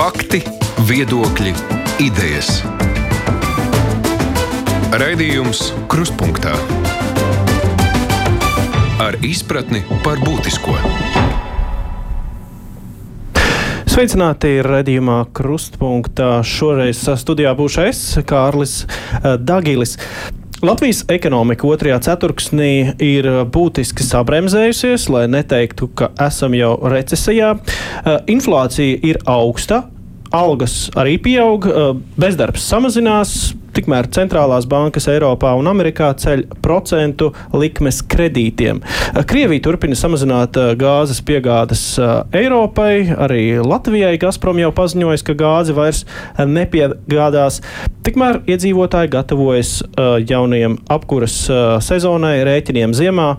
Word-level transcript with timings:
Fakti, 0.00 0.38
viedokļi, 0.88 1.50
idejas. 2.00 2.62
Raidījums 4.96 5.60
Krustpunktā 5.92 6.54
ar 9.04 9.18
izpratni 9.20 9.82
par 10.00 10.22
būtisko. 10.24 10.72
Sveicināti 13.92 14.54
redzējumā 14.64 15.18
Krustpunktā. 15.36 16.30
Šoreiz 16.48 17.04
studijā 17.20 17.52
būšu 17.60 17.84
es, 17.90 18.00
Kārlis 18.24 18.86
eh, 18.86 19.36
Dagilis. 19.36 19.98
Latvijas 20.60 21.06
ekonomika 21.08 21.64
otrajā 21.64 21.96
ceturksnī 22.04 22.72
ir 23.00 23.24
būtiski 23.48 24.04
sabremzējusies, 24.04 25.06
lai 25.08 25.22
neteiktu, 25.32 25.88
ka 25.96 26.10
esam 26.20 26.52
jau 26.52 26.74
recesijā. 26.92 27.54
Eh, 27.56 28.18
inflācija 28.28 28.98
ir 29.08 29.18
augsta, 29.24 29.86
algas 30.36 30.90
arī 31.00 31.16
pieaug, 31.16 31.64
eh, 31.64 31.96
bezdarbs 32.20 32.60
samazinās, 32.60 33.54
Tikmēr 33.76 34.08
centrālās 34.14 34.66
bankas 34.70 35.06
Eiropā 35.10 35.52
un 35.58 35.68
Amerikā 35.70 36.10
ceļ 36.18 36.42
procentu 36.64 37.30
likmes 37.54 38.00
kredītiem. 38.10 38.82
Krievija 39.30 39.64
turpina 39.66 39.98
samazināt 39.98 40.58
eh, 40.58 40.72
gāzes 40.80 41.22
piegādes 41.26 41.84
eh, 42.00 42.42
Eiropai, 42.42 42.92
arī 43.14 43.42
Latvijai 43.62 44.16
Gazprom 44.20 44.58
jau 44.62 44.72
paziņoja, 44.74 45.22
ka 45.26 45.36
gāzi 45.38 45.76
vairs 45.76 46.04
nepiegādās. 46.38 47.60
Tikmēr 48.06 48.40
iedzīvotāji 48.50 49.12
gatavojas 49.14 49.74
eh, 49.84 50.14
jaunajiem 50.30 50.80
apkuras 50.90 51.36
sezonai, 51.84 52.40
rēķiniem 52.46 52.94
ziemā, 52.96 53.34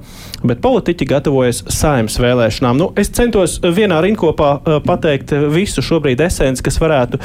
bet 0.48 0.62
politiķi 0.64 1.08
gatavojas 1.10 1.64
saimnes 1.72 2.20
vēlēšanām. 2.22 2.80
Nu, 2.82 2.92
es 3.00 3.12
centos 3.16 3.60
vienā 3.64 4.02
rinkopā 4.06 4.54
pateikt 4.86 5.34
visu 5.54 5.84
šobrīd 5.86 6.22
esenci, 6.28 6.64
kas 6.66 6.80
varētu 6.82 7.22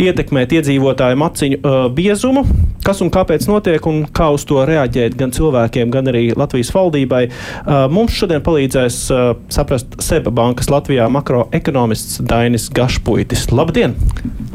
ietekmēt 0.00 0.58
iedzīvotāju 0.60 1.20
maciņu 1.24 1.76
biezumu 1.96 2.46
kas 2.84 3.00
un 3.04 3.10
kāpēc 3.12 3.46
notiek 3.50 3.86
un 3.88 4.04
kā 4.14 4.30
uz 4.34 4.44
to 4.48 4.62
reaģēt 4.68 5.16
gan 5.18 5.34
cilvēkiem, 5.34 5.90
gan 5.92 6.10
arī 6.10 6.30
Latvijas 6.36 6.72
valdībai. 6.74 7.26
Uh, 7.28 7.84
mums 7.92 8.16
šodien 8.16 8.44
palīdzēs 8.44 9.00
uh, 9.14 9.26
saprast 9.52 9.98
Seba 10.02 10.32
bankas 10.34 10.70
Latvijā 10.72 11.08
makroekonomists 11.12 12.22
Dainis 12.26 12.70
Gašpuitis. 12.74 13.48
Labdien! 13.54 13.98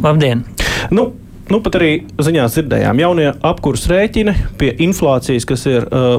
Labdien! 0.04 0.48
Nu, 0.94 1.14
Nu, 1.46 1.60
pat 1.62 1.76
arī 1.78 1.92
ziņās 2.18 2.56
dzirdējām, 2.56 2.98
jaunie 3.04 3.28
apkurss 3.46 3.86
rēķini 3.92 4.34
pie 4.58 4.72
inflācijas, 4.82 5.46
kas 5.46 5.68
ir 5.70 5.84
uh, 5.86 6.16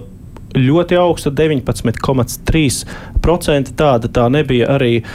ļoti 0.55 0.95
augsta, 1.01 1.31
19,3%. 1.35 3.73
Tāda 3.77 4.09
tā 4.09 4.29
nebija 4.33 4.67
arī 4.77 5.03
uh, 5.03 5.09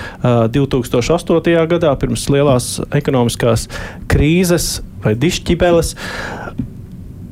2008. 0.52 1.68
gadā, 1.72 1.92
pirms 2.02 2.30
lielās 2.34 2.82
ekonomiskās 2.98 3.68
krīzes 4.12 4.82
vai 5.06 5.14
dišķibeles. 5.18 5.90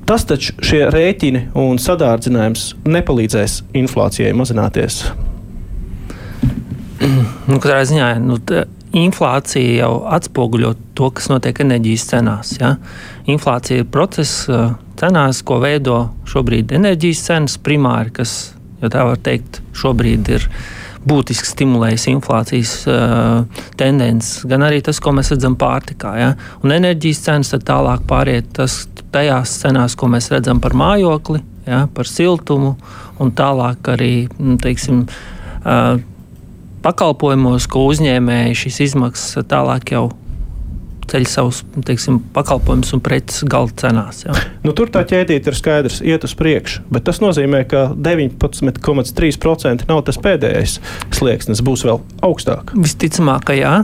Tas 0.09 0.23
taču 0.25 0.53
šie 0.65 0.87
rēķini 0.89 1.41
un 1.59 1.77
sadārdzinājums 1.77 2.73
nepalīdzēs 2.89 3.61
inflācijai 3.77 4.33
mazināties. 4.33 5.03
Nu, 6.99 7.59
katrā 7.61 7.83
ziņā 7.87 8.07
nu, 8.23 8.39
inflācija 8.97 9.83
jau 9.83 9.91
atspoguļo 10.09 10.73
to, 10.97 11.11
kas 11.15 11.29
notiek 11.29 11.61
enerģijas 11.61 12.07
cenās. 12.09 12.55
Ja? 12.57 12.73
Inflācija 13.29 13.83
ir 13.83 13.89
process 13.91 14.47
cenās, 14.99 15.43
ko 15.45 15.59
veido 15.63 16.01
šobrīd 16.29 16.73
enerģijas 16.75 17.23
cenas 17.29 17.57
primāri, 17.61 18.11
kas, 18.19 18.53
ja 18.81 18.91
tā 18.91 19.05
var 19.07 19.19
teikt, 19.23 19.61
šobrīd 19.77 20.31
ir 20.35 20.47
būtiski 21.09 21.47
stimulējis 21.47 22.07
inflācijas 22.11 22.73
uh, 22.91 23.61
tendences, 23.79 24.43
gan 24.49 24.65
arī 24.67 24.81
tas, 24.83 24.99
ko 24.99 25.13
mēs 25.15 25.31
redzam 25.31 25.55
pārtikā. 25.59 26.11
Ja? 26.19 26.33
Un 26.63 26.75
enerģijas 26.75 27.23
cenas 27.23 27.53
tālāk 27.55 28.03
pāriet 28.09 28.51
tas, 28.57 28.81
tajās 29.13 29.55
cenās, 29.63 29.95
ko 29.97 30.09
mēs 30.11 30.27
redzam 30.33 30.59
par 30.61 30.75
mājokli, 30.77 31.41
ja? 31.69 31.85
par 31.95 32.09
siltumu 32.09 32.75
un 33.19 33.31
tālāk 33.35 33.93
arī 33.95 34.13
nu, 34.37 34.57
teiksim, 34.61 35.05
uh, 35.63 35.95
pakalpojumos, 36.83 37.67
ko 37.71 37.87
uzņēmēji 37.93 38.59
šīs 38.65 38.83
izmaksas 38.89 39.47
tālāk 39.49 39.95
jau 39.95 40.09
ceļ 41.09 41.25
savus 41.29 41.61
teiksim, 41.85 42.19
pakalpojumus 42.35 42.93
un 42.95 43.01
preces 43.03 43.43
gala 43.49 43.71
cenās. 43.81 44.23
Jā. 44.25 44.35
Nu, 44.63 44.73
tur 44.77 44.91
tā 44.93 45.03
ķēdīte 45.09 45.51
ir 45.51 45.57
skaidrs, 45.57 45.99
iet 46.05 46.25
uz 46.27 46.35
priekšu, 46.37 46.85
bet 46.93 47.07
tas 47.09 47.21
nozīmē, 47.23 47.63
ka 47.69 47.89
19,3% 47.97 49.89
nav 49.89 50.03
tas 50.07 50.19
pēdējais 50.21 50.79
slieksnis, 51.17 51.63
būs 51.65 51.85
vēl 51.87 52.01
augstāk. 52.25 52.75
Visticamāk, 52.77 53.49
ka 53.49 53.57
jā. 53.57 53.77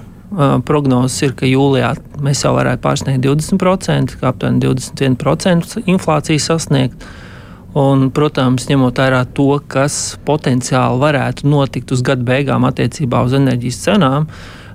Prognozes 0.68 1.22
ir, 1.24 1.36
ka 1.38 1.48
jūlijā 1.48 1.94
mēs 2.26 2.42
jau 2.44 2.56
varētu 2.58 2.82
pārsniegt 2.84 3.22
20%, 3.24 4.18
aptuveni 4.26 4.64
21% 4.66 5.86
inflāciju 5.86 6.42
sasniegt. 6.42 7.06
Un, 7.76 8.08
protams, 8.16 8.70
ņemot 8.70 9.00
vērā 9.00 9.22
to, 9.36 9.50
kas 9.68 10.16
potenciāli 10.28 11.00
varētu 11.02 11.48
notikt 11.52 11.92
uz 11.92 12.04
gada 12.08 12.24
beigām 12.24 12.64
attiecībā 12.68 13.20
uz 13.28 13.36
enerģijas 13.36 13.82
cenām, 13.84 14.28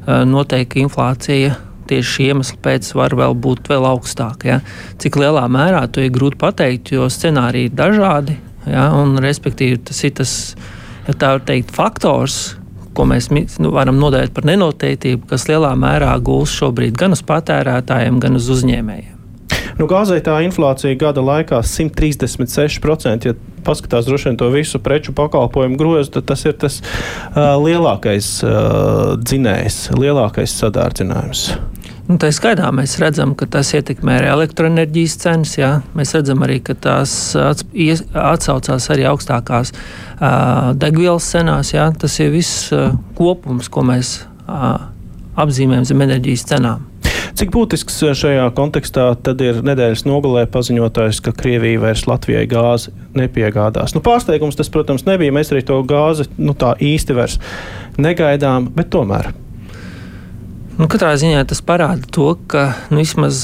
noteikti 0.06 0.84
inflācija 0.84 1.56
tieši 1.90 2.14
šī 2.14 2.28
iemesla 2.32 2.60
pēc 2.64 2.92
var 2.98 3.16
vēl 3.18 3.36
būt 3.46 3.70
vēl 3.70 3.88
augstāk. 3.90 4.46
Ja? 4.48 4.60
Cik 5.02 5.18
lielā 5.20 5.44
mērā 5.50 5.84
to 5.92 6.04
ir 6.04 6.14
grūti 6.14 6.40
pateikt, 6.40 6.94
jo 6.96 7.10
scenāriji 7.10 7.70
ir 7.70 7.76
dažādi. 7.78 8.38
Ja? 8.66 8.90
Un, 8.96 9.18
respektīvi, 9.22 9.82
tas 9.90 10.02
ir 10.06 10.16
tas, 10.20 10.34
ja 11.08 11.16
tā 11.18 11.34
teikt, 11.46 11.74
faktors, 11.74 12.40
ko 12.96 13.06
mēs 13.08 13.30
nu, 13.32 13.70
varam 13.74 14.00
nodēt 14.00 14.34
par 14.36 14.48
nenoteiktību, 14.48 15.28
kas 15.30 15.46
lielā 15.50 15.72
mērā 15.78 16.12
gūs 16.24 16.58
šobrīd 16.58 16.98
gan 16.98 17.16
uz 17.16 17.24
patērētājiem, 17.26 18.20
gan 18.22 18.38
uz 18.40 18.50
uzņēmējiem. 18.56 19.16
Nu, 19.80 19.86
gāzē 19.88 20.18
tā 20.20 20.34
inflācija 20.44 20.96
gada 21.00 21.22
laikā 21.24 21.62
136%. 21.64 23.30
Ja 23.30 23.36
paskatās 23.64 24.04
droši 24.08 24.30
vien 24.30 24.38
to 24.40 24.50
visu 24.52 24.80
preču 24.82 25.14
pakalpojumu 25.16 25.78
grozu, 25.80 26.10
tad 26.16 26.28
tas 26.28 26.44
ir 26.44 26.56
tas 26.60 26.80
uh, 26.82 27.56
lielākais 27.60 28.28
uh, 28.44 29.14
dzinējs, 29.20 29.82
lielākais 29.96 30.56
sadārdzinājums. 30.60 31.46
Nu, 32.10 32.16
tā 32.18 32.32
skaitā 32.34 32.66
mēs 32.74 32.96
redzam, 32.98 33.36
ka 33.38 33.46
tas 33.46 33.68
ietekmē 33.76 34.16
arī 34.18 34.30
elektroenerģijas 34.32 35.12
cenas. 35.22 35.52
Jā. 35.54 35.68
Mēs 35.94 36.10
redzam 36.16 36.40
arī, 36.42 36.56
ka 36.66 36.74
tās 36.74 37.12
atsaucās 37.38 38.88
arī 38.90 39.04
augstākās 39.06 39.70
uh, 39.70 40.72
degvielas 40.74 41.28
cenās. 41.30 41.70
Jā. 41.70 41.84
Tas 41.94 42.16
ir 42.18 42.32
viss 42.34 42.72
uh, 42.74 42.96
kopums, 43.14 43.70
ko 43.70 43.84
mēs 43.86 44.24
uh, 44.26 44.88
apzīmējam 45.38 45.86
zem 45.86 46.02
enerģijas 46.08 46.48
cenām. 46.50 46.88
Cik 47.38 47.52
būtisks 47.54 48.00
šajā 48.18 48.48
kontekstā 48.58 49.04
tad 49.22 49.40
ir 49.46 49.60
nedēļas 49.64 50.02
nogalē 50.08 50.42
paziņotājs, 50.50 51.20
ka 51.22 51.34
Krievija 51.36 51.84
vairs 51.84 52.02
Latvijai 52.10 52.42
gāzi 52.50 52.90
nepiegādās? 53.16 53.94
Nu, 53.94 54.02
pārsteigums 54.02 54.58
tas, 54.58 54.72
protams, 54.72 55.06
nebija. 55.06 55.36
Mēs 55.38 55.54
arī 55.54 55.62
to 55.68 55.78
gāzi 55.86 56.26
nu, 56.42 56.58
tā 56.58 56.74
īsti 56.74 57.16
vairs 57.16 57.38
negaidām, 58.02 58.66
bet 58.74 58.90
tomēr. 58.90 59.30
Nu, 60.80 60.86
katrā 60.88 61.12
ziņā 61.20 61.42
tas 61.44 61.60
parāda 61.60 62.08
to, 62.08 62.30
ka 62.48 62.70
nu, 62.88 63.02
vismaz 63.02 63.42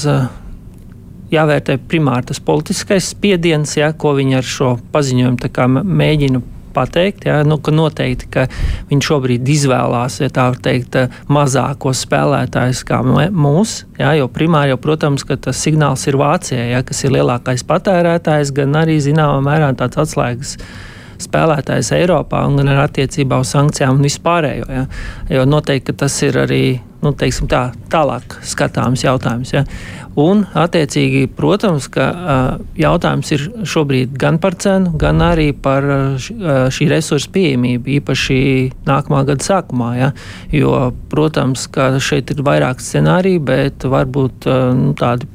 jāvērtē 1.29 1.75
primāri 1.85 2.31
tas 2.31 2.39
politiskais 2.41 3.11
spiediens, 3.13 3.75
ja, 3.77 3.91
ko 3.93 4.15
viņi 4.17 4.39
ar 4.39 4.47
šo 4.47 4.69
paziņojumu 4.93 5.37
mēģina 5.85 6.41
pateikt. 6.73 7.27
Ja, 7.29 7.43
nu, 7.45 7.59
ka 7.61 7.73
noteikti 7.75 8.31
ka 8.33 8.47
viņi 8.89 9.05
šobrīd 9.05 9.53
izvēlās 9.53 10.17
ja 10.23 10.31
teikt, 10.33 10.97
mazākos 11.29 12.01
spēlētājus 12.07 12.81
kā 12.89 13.03
mūsu. 13.05 13.85
Ja, 14.01 14.15
jo 14.17 14.25
primāri, 14.33 14.73
jau, 14.73 14.81
protams, 14.81 15.25
tas 15.27 15.61
signāls 15.61 16.09
ir 16.09 16.17
Vācijai, 16.17 16.71
ja, 16.73 16.81
kas 16.81 17.05
ir 17.05 17.13
lielākais 17.19 17.65
patērētājs, 17.69 18.53
gan 18.57 18.81
arī 18.81 18.97
zināmā 19.03 19.43
mērā 19.45 19.73
tāds 19.77 20.01
atslēgas 20.07 20.57
spēlētājs 21.23 21.93
Eiropā 21.97 22.43
un 22.47 22.59
gan 22.61 22.73
attiecībā 22.83 23.39
uz 23.43 23.53
sankcijām 23.55 23.97
un 23.97 24.05
vispārējo. 24.07 24.67
Ja? 24.71 24.85
Jo 25.31 25.47
noteikti 25.49 25.95
tas 25.97 26.15
ir 26.25 26.39
arī 26.43 26.63
nu, 27.03 27.11
teiksim, 27.13 27.47
tā, 27.49 27.67
tālāk 27.91 28.37
skatāms 28.45 29.03
jautājums. 29.05 29.53
Ja? 29.53 29.63
Un, 30.17 30.43
attiecīgi, 30.57 31.27
protams, 31.37 31.89
ka 31.93 32.07
jautājums 32.79 33.31
ir 33.35 33.45
šobrīd 33.69 34.15
gan 34.17 34.39
par 34.41 34.57
cenu, 34.57 34.95
gan 34.99 35.21
arī 35.21 35.51
par 35.53 35.85
šī 36.27 36.89
resursa 36.89 37.29
pieejamību, 37.35 37.99
īpaši 37.99 38.39
nākamā 38.89 39.23
gada 39.29 39.45
sākumā. 39.45 39.91
Ja? 39.99 40.11
Jo, 40.53 40.75
protams, 41.11 41.67
ka 41.69 41.93
šeit 42.01 42.33
ir 42.33 42.43
vairāk 42.47 42.81
scenāriju, 42.83 43.45
bet 43.51 43.87
varbūt 43.87 44.49
nu, 44.77 44.93
tādi 44.97 45.29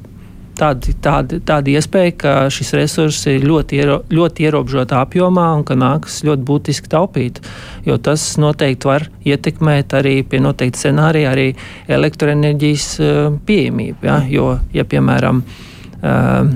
tāda, 0.57 0.93
tāda, 1.03 1.39
tāda 1.45 1.73
iespēja, 1.73 2.13
ka 2.19 2.33
šis 2.53 2.73
resurs 2.77 3.19
ir 3.31 3.45
ļoti, 3.47 3.79
iero, 3.81 3.97
ļoti 4.13 4.47
ierobežotā 4.47 5.01
apjomā 5.03 5.47
un 5.57 5.65
ka 5.67 5.77
nāks 5.79 6.21
ļoti 6.27 6.45
būtiski 6.47 6.91
taupīt. 6.91 7.41
Jo 7.87 7.97
tas 8.01 8.25
noteikti 8.41 8.89
var 8.89 9.07
ietekmēt 9.25 9.95
arī 9.97 10.15
pie 10.27 10.41
noteikta 10.43 10.85
scenārija 10.85 11.33
arī 11.33 11.47
elektroenerģijas 11.91 12.87
uh, 12.99 13.39
pieejamību. 13.47 14.07
Ja? 14.07 14.21
Jo, 14.29 14.49
ja 14.75 14.87
piemēram, 14.87 15.43
uh, 15.43 16.53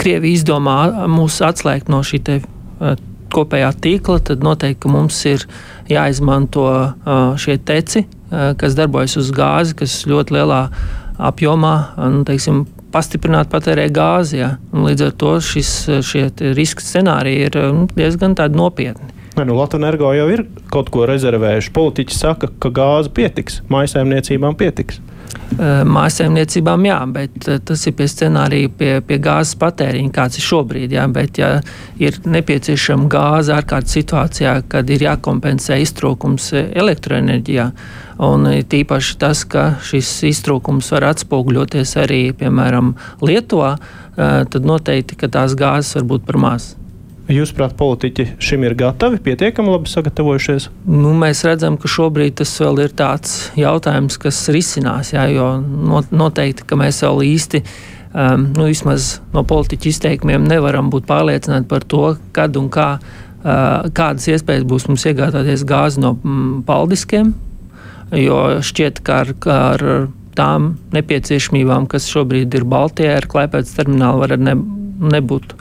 Krievija 0.00 0.38
izdomā 0.38 0.78
mūs 1.12 1.42
atslēgt 1.44 1.90
no 1.92 2.00
šī 2.06 2.22
te, 2.24 2.40
uh, 2.40 2.94
kopējā 3.34 3.74
tīkla, 3.84 4.22
tad 4.24 4.44
noteikti 4.44 4.88
mums 4.88 5.18
ir 5.28 5.44
jāizmanto 5.92 6.64
šie 7.36 7.58
teci 7.60 8.06
kas 8.30 8.76
darbojas 8.76 9.16
uz 9.20 9.30
gāzi, 9.32 9.76
kas 9.76 10.02
ļoti 10.08 10.36
lielā 10.36 10.62
apjomā 11.28 11.74
nu, 12.12 12.24
teiksim, 12.28 12.64
pastiprināt 12.94 13.50
patērē 13.52 13.88
gāzi. 13.94 14.40
Ja? 14.42 14.56
Līdz 14.72 15.08
ar 15.08 15.14
to 15.20 15.36
šis, 15.44 15.72
šie 16.06 16.28
riska 16.56 16.84
scenāriji 16.84 17.48
ir 17.48 17.60
nu, 17.74 17.86
diezgan 17.96 18.36
nopietni. 18.54 19.14
Ne, 19.38 19.44
nu, 19.46 19.54
Latvijas 19.54 19.84
energo 19.84 20.10
jau 20.16 20.26
ir 20.34 20.46
kaut 20.72 20.88
ko 20.90 21.04
rezervējuši. 21.06 21.70
Politiķi 21.74 22.16
saka, 22.16 22.48
ka 22.58 22.72
gāze 22.74 23.12
pietiks, 23.14 23.60
mājsaimniecībām 23.70 24.56
pietiks. 24.58 24.98
Mājsaimniecībām 25.58 26.84
jā, 26.86 26.96
bet 27.10 27.46
tas 27.66 27.82
ir 27.88 27.94
pie 27.98 28.06
scenārija, 28.08 28.70
pie, 28.78 28.90
pie 29.04 29.18
gāzes 29.22 29.56
patēriņa, 29.58 30.12
kāds 30.14 30.38
ir 30.38 30.44
šobrīd. 30.44 30.94
Jā, 30.94 31.06
bet, 31.12 31.40
ja 31.40 31.50
ir 31.98 32.18
nepieciešama 32.28 33.08
gāze 33.10 33.56
ārkārtas 33.56 33.96
situācijā, 33.98 34.54
kad 34.70 34.90
ir 34.92 35.06
jākompensē 35.08 35.80
iztrūkums 35.82 36.50
elektroenerģijā, 36.54 37.68
un 38.28 38.50
tīpaši 38.70 39.16
tas, 39.20 39.44
ka 39.48 39.70
šis 39.88 40.12
iztrūkums 40.30 40.92
var 40.94 41.10
atspoguļoties 41.12 41.96
arī, 42.04 42.22
piemēram, 42.38 42.94
Lietuvā, 43.24 43.76
tad 44.18 44.68
noteikti, 44.68 45.18
tās 45.26 45.58
gāzes 45.58 45.98
var 45.98 46.12
būt 46.12 46.28
par 46.28 46.40
maz. 46.44 46.74
Jūsuprāt, 47.28 47.74
politiķi 47.76 48.24
šim 48.40 48.62
ir 48.64 48.72
gatavi, 48.78 49.18
pietiekami 49.20 49.68
labi 49.68 49.90
sagatavojušies? 49.92 50.70
Nu, 50.88 51.10
mēs 51.12 51.42
redzam, 51.44 51.76
ka 51.76 51.90
šobrīd 51.92 52.38
tas 52.40 52.54
vēl 52.62 52.86
ir 52.86 52.94
tāds 52.96 53.50
jautājums, 53.58 54.16
kas 54.22 54.38
risinās. 54.54 55.12
Jā, 55.12 55.26
jo 55.28 55.50
noteikti, 56.08 56.64
ka 56.64 56.78
mēs 56.80 57.02
vēl 57.04 57.20
īsti. 57.26 57.60
Um, 58.08 58.46
nu, 58.56 58.70
vismaz 58.70 59.18
no 59.34 59.42
politiķa 59.44 59.90
izteikumiem 59.90 60.46
nevaram 60.48 60.88
būt 60.88 61.04
pārliecināti 61.10 61.68
par 61.68 61.84
to, 61.84 62.14
kad 62.32 62.56
un 62.56 62.70
kā, 62.72 62.94
uh, 62.96 63.90
kādas 63.92 64.30
iespējas 64.32 64.64
būs 64.70 64.88
mums 64.88 65.04
iegādāties 65.10 65.66
gāzi 65.68 66.00
no 66.00 66.14
mm, 66.16 66.62
paldiskiem. 66.68 67.34
Jo 68.16 68.38
šķiet, 68.64 69.02
ka 69.04 69.18
ar, 69.26 69.34
ar 69.52 69.84
tām 70.38 70.70
nepieciešamībām, 70.96 71.90
kas 71.92 72.08
šobrīd 72.08 72.56
ir 72.56 72.64
Baltijā, 72.64 73.18
ar 73.18 73.28
klēpētas 73.28 73.76
terminālu, 73.76 74.24
var 74.24 74.34
ne, 74.40 74.56
nebūt 75.12 75.52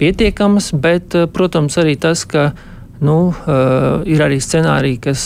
pietiekamas, 0.00 0.72
bet, 0.72 1.14
eh, 1.14 1.28
protams, 1.30 1.76
arī 1.80 1.98
tas, 2.00 2.24
ka 2.24 2.52
nu, 3.00 3.32
uh, 3.32 4.02
ir 4.04 4.20
arī 4.20 4.36
scenāriji, 4.44 4.98
kas 5.00 5.20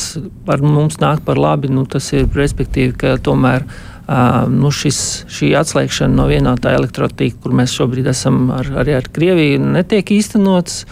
ar 0.47 0.61
mums 0.63 1.01
nāk 1.03 1.25
par 1.27 1.41
labi. 1.43 1.67
Nu, 1.67 1.83
tas 1.91 2.07
ir 2.15 2.29
respektīvi, 2.31 2.93
ka 2.95 3.17
tomēr 3.19 3.65
uh, 3.67 4.45
nu, 4.47 4.71
šis, 4.71 5.01
šī 5.27 5.49
atslēgšana 5.59 6.15
no 6.15 6.29
vienotā 6.31 6.71
elektrotīkla, 6.79 7.41
kur 7.43 7.57
mēs 7.59 7.75
šobrīd 7.75 8.07
esam 8.13 8.53
ar, 8.55 8.71
arī 8.85 8.95
ar 8.95 9.11
Krieviju, 9.11 9.59
netiek 9.75 10.15
īstenots. 10.15 10.85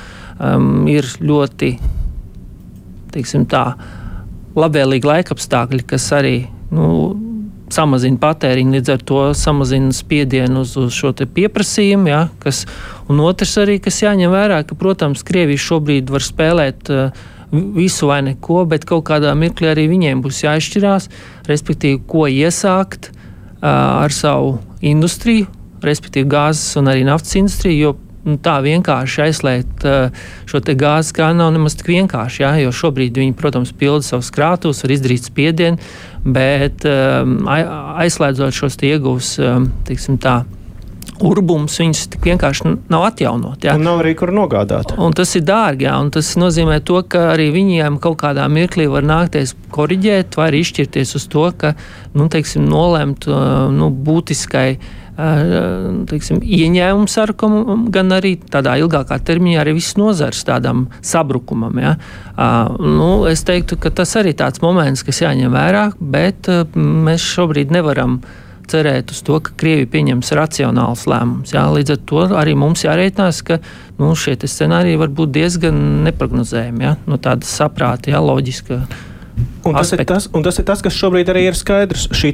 Um, 0.43 0.89
ir 0.91 1.07
ļoti 1.23 1.77
tā, 3.47 3.65
labvēlīgi 4.59 5.07
laikapstākļi, 5.07 5.85
kas 5.87 6.09
arī 6.19 6.49
nu, 6.75 6.89
samazina 7.73 8.21
patēriņu, 8.23 8.77
līdz 8.77 8.93
ar 8.95 9.05
to 9.09 9.21
samazina 9.39 9.93
spiedienu 9.97 10.63
uz, 10.67 10.75
uz 10.81 10.93
šo 10.97 11.13
pieprasījumu. 11.13 12.11
Ja, 12.11 12.23
kas, 12.43 12.65
un 13.11 13.23
otrs 13.25 13.57
arī, 13.63 13.79
kas 13.83 14.03
jāņem 14.05 14.33
vērā, 14.33 14.63
ka, 14.69 14.79
protams, 14.79 15.25
Krievija 15.27 15.61
šobrīd 15.61 16.13
var 16.13 16.25
spēlēt 16.25 16.93
uh, 16.93 17.25
visu 17.53 18.09
vai 18.09 18.23
neko, 18.29 18.63
bet 18.69 18.87
kaut 18.89 19.07
kādā 19.09 19.35
mirklī 19.39 19.73
arī 19.73 19.89
viņiem 19.91 20.23
būs 20.25 20.45
jāizšķirās, 20.45 21.09
respektīvi, 21.51 22.01
ko 22.09 22.29
iesākt 22.31 23.11
uh, 23.11 24.05
ar 24.05 24.15
savu 24.15 24.57
industriju, 24.81 25.49
respektīvi 25.83 26.31
gāzes 26.33 26.79
un 26.81 26.93
arī 26.93 27.05
naftas 27.09 27.37
industriju, 27.41 27.79
jo 27.89 28.12
nu, 28.27 28.39
tā 28.43 28.57
vienkārši 28.65 29.25
aizslēgt 29.27 29.87
uh, 29.89 30.25
šo 30.49 30.63
gāzes 30.63 31.13
kā 31.17 31.33
nav 31.37 31.53
nemaz 31.55 31.77
tik 31.79 31.93
vienkārši. 31.93 32.45
Jā, 32.45 32.55
jo 32.63 32.73
šobrīd 32.75 33.19
viņi, 33.19 33.37
protams, 33.39 33.75
pilda 33.77 34.05
savus 34.07 34.33
krātuves, 34.35 34.83
var 34.85 34.95
izdarīt 34.95 35.29
spiedienu, 35.29 35.93
bet 36.25 36.87
um, 36.89 37.41
aizslēdzot 37.49 38.57
šos 38.57 38.81
ieguvus, 38.87 39.37
um, 39.43 39.71
teiksim 39.89 40.21
tā. 40.23 40.43
Urbums 41.23 41.75
viņus 41.79 42.07
tik 42.11 42.25
vienkārši 42.27 42.71
nav 42.91 43.05
atjaunot. 43.11 43.63
Jā. 43.63 43.75
Un 43.79 43.85
nav 43.87 44.01
arī 44.03 44.15
kur 44.19 44.33
nogādāt. 44.35 44.95
Un 44.99 45.15
tas 45.15 45.31
ir 45.39 45.45
dārgi. 45.47 45.87
Jā, 45.87 45.95
tas 46.15 46.33
nozīmē, 46.41 46.81
to, 46.87 46.99
ka 47.07 47.29
arī 47.35 47.51
viņiem 47.55 47.99
kaut 48.03 48.17
kādā 48.23 48.47
mirklī 48.51 48.89
var 48.91 49.07
nākties 49.07 49.53
korrigēt 49.75 50.39
vai 50.39 50.49
arī 50.51 50.63
izšķirties 50.65 51.15
uz 51.19 51.29
to, 51.31 51.45
ka 51.59 51.75
nu, 52.17 52.27
teiksim, 52.33 52.65
nolemt 52.71 53.29
uh, 53.31 53.69
nu, 53.71 53.93
būtiskai 53.93 54.67
uh, 54.79 55.02
teiksim, 55.17 56.39
ieņēmumu 56.41 57.11
sarkamam, 57.11 57.89
gan 57.93 58.15
arī 58.17 58.37
tādā 58.53 58.79
ilgākā 58.81 59.19
termiņā 59.21 59.61
arī 59.61 59.75
viss 59.77 59.99
nozars 60.01 60.41
tādam 60.49 60.87
sabrukumam. 61.05 61.77
Ja. 61.83 61.97
Nu, 62.81 63.27
es 63.29 63.45
teiktu, 63.45 63.77
ka 63.77 63.93
tas 63.93 64.15
arī 64.17 64.33
tāds 64.39 64.63
moments, 64.65 65.05
kas 65.05 65.21
jāņem 65.25 65.53
vērā, 65.53 65.91
bet 66.01 66.49
mēs 66.77 67.29
šobrīd 67.35 67.75
nevaram 67.75 68.21
cerēt 68.73 69.13
uz 69.13 69.21
to, 69.27 69.37
ka 69.45 69.53
Krievija 69.59 69.91
pieņems 69.93 70.33
racionālus 70.39 71.05
lēmumus. 71.11 71.53
Jā. 71.53 71.67
Līdz 71.75 71.97
ar 71.97 72.03
to 72.09 72.27
arī 72.41 72.57
mums 72.57 72.87
jārēķinās, 72.87 73.43
ka 73.45 73.59
nu, 74.01 74.15
šie 74.17 74.39
scenāriji 74.41 75.01
var 75.03 75.13
būt 75.13 75.35
diezgan 75.37 75.81
neparedzējami, 76.07 76.87
ja? 76.87 76.97
no 77.11 77.21
tādas 77.21 77.53
saprāta, 77.53 78.15
ja, 78.15 78.23
loģiska 78.25 78.81
Un 79.69 79.77
tas, 79.77 79.93
tas, 80.07 80.29
un 80.35 80.43
tas 80.43 80.59
ir 80.59 80.67
tas, 80.67 80.83
kas 80.83 80.97
šobrīd 80.97 81.31
arī 81.33 81.45
ir 81.49 81.59
skaidrs. 81.59 82.09
Šī 82.17 82.33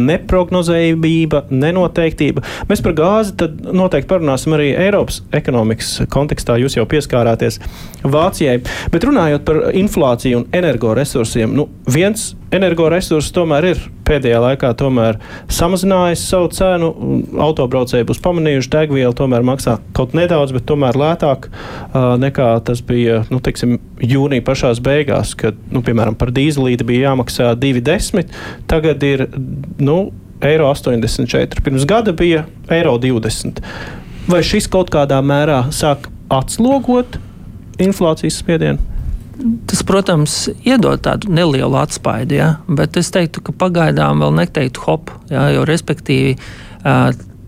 neprognozējumība, 0.00 1.44
nenoteiktība. 1.52 2.42
Mēs 2.68 2.82
par 2.84 2.96
gāzi 2.98 3.48
noteikti 3.70 4.10
parunāsim 4.10 4.56
arī 4.56 4.72
Eiropas 4.74 5.22
ekonomikas 5.36 6.00
kontekstā. 6.12 6.58
Jūs 6.60 6.76
jau 6.76 6.86
pieskārāties 6.90 7.60
Vācijai. 8.02 8.58
Bet 8.92 9.06
runājot 9.06 9.46
par 9.46 9.62
inflāciju 9.76 10.42
un 10.42 10.48
energoresursiem, 10.60 11.54
nu, 11.56 11.68
viens 11.88 12.32
energoresurss 12.54 13.32
tomēr 13.34 13.70
ir 13.70 13.82
pēdējā 14.06 14.40
laikā 14.42 14.72
samazinājis 15.54 16.22
savu 16.30 16.50
cenu. 16.54 16.90
Autobraucēji 17.46 18.06
būs 18.08 18.22
pamanījuši, 18.24 18.70
degviela 18.72 19.14
tomēr 19.16 19.46
maksā 19.46 19.78
kaut 19.96 20.16
nedaudz, 20.18 20.54
bet 20.56 20.66
tomēr 20.68 20.98
lētāk 20.98 21.48
uh, 21.50 22.16
nekā 22.20 22.50
tas 22.66 22.82
bija 22.86 23.22
nu, 23.30 23.40
teiksim, 23.44 23.78
jūnija 24.02 24.44
pašās 24.46 24.82
beigās, 24.84 25.36
kad, 25.38 25.58
nu, 25.70 25.84
piemēram, 25.86 26.18
par 26.18 26.34
dīzelīti 26.34 26.86
bija 26.88 27.10
jāmaksā 27.10 27.52
2,10. 27.60 28.34
Tagad 28.70 29.06
ir 29.06 29.26
nu, 29.78 30.00
eiro 30.42 30.70
84. 30.72 31.62
Pirms 31.64 31.86
gada 31.88 32.14
bija 32.16 32.46
eiro 32.72 32.96
20. 32.98 33.62
Vai 34.30 34.42
šis 34.46 34.68
kaut 34.70 34.92
kādā 34.92 35.20
mērā 35.24 35.64
sāk 35.74 36.10
atslogot 36.30 37.18
inflācijas 37.80 38.40
spiedienu? 38.42 38.90
Tas, 39.40 39.82
protams, 39.86 40.34
iedod 40.66 41.00
tādu 41.04 41.30
nelielu 41.32 41.78
atspaidu, 41.80 42.36
ja? 42.36 42.48
bet 42.68 42.98
es 43.00 43.12
teiktu, 43.14 43.42
ka 43.44 43.54
pagaidām 43.56 44.20
vēl 44.24 44.34
neteiktu 44.42 44.82
hop, 44.84 45.14
ja? 45.32 45.48
jo 45.54 45.64
respektīvi 45.68 46.36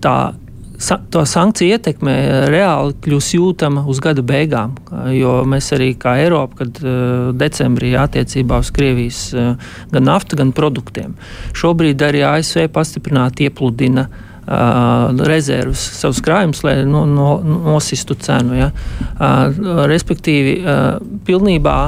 tā 0.03 0.17
to 1.15 1.21
sankciju 1.29 1.77
ietekme 1.77 2.13
reāli 2.51 2.97
kļūs 3.05 3.29
jūtama 3.37 3.85
uz 3.87 4.01
gada 4.03 4.25
beigām. 4.27 4.73
Jo 5.15 5.37
mēs 5.47 5.71
arī 5.77 5.93
kā 5.95 6.17
Eiropa, 6.25 6.65
kad 6.65 6.81
decembrī 7.39 7.93
attiecībā 8.01 8.59
uz 8.65 8.73
Krievijas 8.75 9.21
gan 9.93 10.09
naftu, 10.09 10.41
gan 10.41 10.51
produktiem, 10.57 11.15
šobrīd 11.55 12.03
arī 12.03 12.25
ASV 12.27 12.67
pastiprināti 12.75 13.47
iepludina 13.47 14.09
uh, 14.09 14.32
rezerves, 14.47 15.83
savus 16.01 16.21
krājumus, 16.25 16.63
lai 16.67 16.81
no, 16.89 17.05
no, 17.07 17.37
nosistu 17.45 18.17
cenu. 18.19 18.57
Ja? 18.59 18.71
Uh, 19.15 19.85
respektīvi, 19.91 20.57
uh, 20.63 20.97
pilnībā 21.27 21.79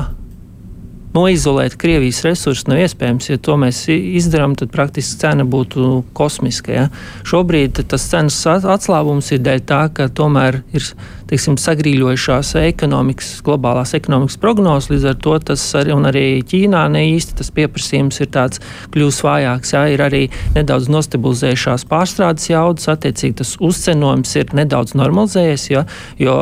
noizolēt 1.14 1.76
Krievijas 1.78 2.22
resursus 2.26 2.66
nav 2.66 2.80
iespējams. 2.82 3.30
Ja 3.30 3.38
to 3.42 3.56
mēs 3.60 3.84
izdarām, 3.90 4.56
tad 4.58 4.72
praktiski 4.74 5.20
cena 5.22 5.46
būtu 5.46 6.02
kosmiska. 6.16 6.74
Ja? 6.74 6.86
Šobrīd 7.26 7.84
tas 7.90 8.08
cenas 8.10 8.40
atslābums 8.46 9.30
ir 9.34 9.44
dēļ 9.44 9.62
tā, 9.68 9.82
ka 9.94 10.08
tomēr 10.10 10.62
ir 10.74 10.88
teiksim, 11.34 11.56
sagrīļojušās 11.58 12.54
ekonomikas, 12.60 13.30
globālās 13.44 13.94
ekonomikas 13.98 14.38
prognozes. 14.38 14.90
Līdz 14.92 15.06
ar 15.10 15.16
to 15.24 15.34
tas 15.50 15.64
arī, 15.78 15.94
arī 16.10 16.24
Ķīnā 16.46 16.84
ne 16.94 17.02
īsti 17.14 17.38
tas 17.40 17.50
pieprasījums 17.54 18.20
ir 18.22 18.30
tāds 18.34 18.62
kļūst 18.94 19.24
vājāks. 19.26 19.74
Jā, 19.74 19.82
ir 19.90 20.04
arī 20.04 20.22
nedaudz 20.54 20.86
nostabilizējušās 20.94 21.86
pārstrādes 21.90 22.46
jaudas, 22.52 22.86
attiecīgi 22.92 23.40
tas 23.42 23.54
uzcenojums 23.58 24.34
ir 24.38 24.54
nedaudz 24.54 24.94
normalizējies, 24.98 25.66
jo, 25.72 25.84
jo 26.22 26.36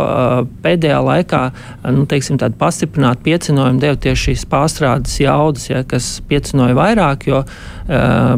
pēdējā 0.64 1.00
laikā 1.08 1.42
nu, 1.96 2.04
teiksim, 2.10 2.40
pastiprināti 2.60 3.30
piecinojumi 3.30 3.80
deva 3.80 4.00
tieši 4.02 4.32
šīs 4.32 4.44
pārstrādes 4.52 5.16
jaudas, 5.22 5.70
ja, 5.70 5.86
kas 5.88 6.18
piecinoja 6.28 6.76
vairāk, 6.76 7.30
jo 7.30 7.44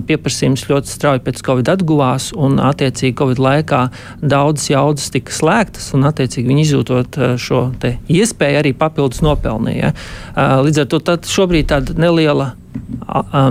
pieprasījums 0.09 0.65
ļoti 0.71 0.91
strauji 0.91 1.23
pēc 1.27 1.43
Covid 1.45 1.69
atguvās 1.75 2.31
un 2.37 2.57
attiecīgi 2.63 3.17
Covid 3.19 3.43
laikā 3.43 3.83
daudzas 4.23 4.71
jaudas 4.71 5.11
tika 5.13 5.35
slēgtas 5.35 5.91
un 5.97 6.07
attiecīgi 6.09 6.44
attiecīgi 6.45 6.49
viņi 6.49 6.65
izjūtot 6.65 7.19
eh, 7.19 7.37
šo 7.39 7.73
iespēju 8.09 8.61
arī 8.61 8.75
papildus 8.77 9.23
nopelnīja. 9.23 9.93
Eh, 9.93 10.63
līdz 10.65 10.85
ar 10.85 10.87
to 10.87 11.01
šobrīd 11.25 11.71
tāda 11.71 11.97
neliela 11.97 12.55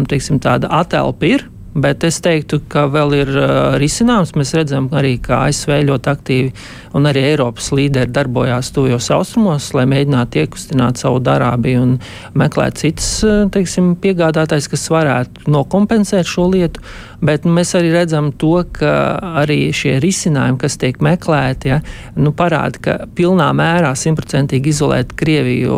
teiksim, 0.09 0.39
tāda 0.39 0.67
atelpa 0.69 1.25
ir. 1.25 1.45
Bet 1.73 2.03
es 2.07 2.19
teiktu, 2.23 2.61
ka 2.69 2.85
vēl 2.93 3.17
ir 3.21 3.33
uh, 3.33 3.49
risinājums. 3.81 4.35
Mēs 4.37 4.53
redzam 4.57 4.89
arī, 4.93 5.15
ka 5.23 5.45
ASV 5.47 5.79
ļoti 5.89 6.11
aktīvi 6.13 6.51
un 6.93 7.09
arī 7.09 7.25
Eiropas 7.31 7.71
līderi 7.73 8.11
darbojās 8.13 8.71
tuvajos 8.75 9.09
austrumos, 9.15 9.71
lai 9.77 9.85
mēģinātu 9.89 10.43
iekustināt 10.43 11.01
savu 11.01 11.21
darābiju 11.23 11.85
un 11.87 11.95
meklēt 12.37 12.81
citas 12.83 13.09
teiksim, 13.53 13.93
piegādātājs, 14.01 14.69
kas 14.71 14.85
varētu 14.93 15.49
nokompensēt 15.53 16.29
šo 16.29 16.49
lietu. 16.53 16.83
Bet 17.23 17.47
mēs 17.47 17.71
arī 17.77 17.93
redzam 17.93 18.31
to, 18.35 18.57
ka 18.75 18.93
arī 19.41 19.71
šie 19.75 19.95
risinājumi, 20.03 20.59
kas 20.59 20.75
tiek 20.81 20.99
meklēti, 21.03 21.71
ja, 21.71 21.79
nu, 22.19 22.33
parāda, 22.35 22.81
ka 22.83 22.97
pilnā 23.15 23.47
mērā 23.55 23.93
simtprocentīgi 23.95 24.73
izolēt 24.73 25.13
Krieviju, 25.17 25.77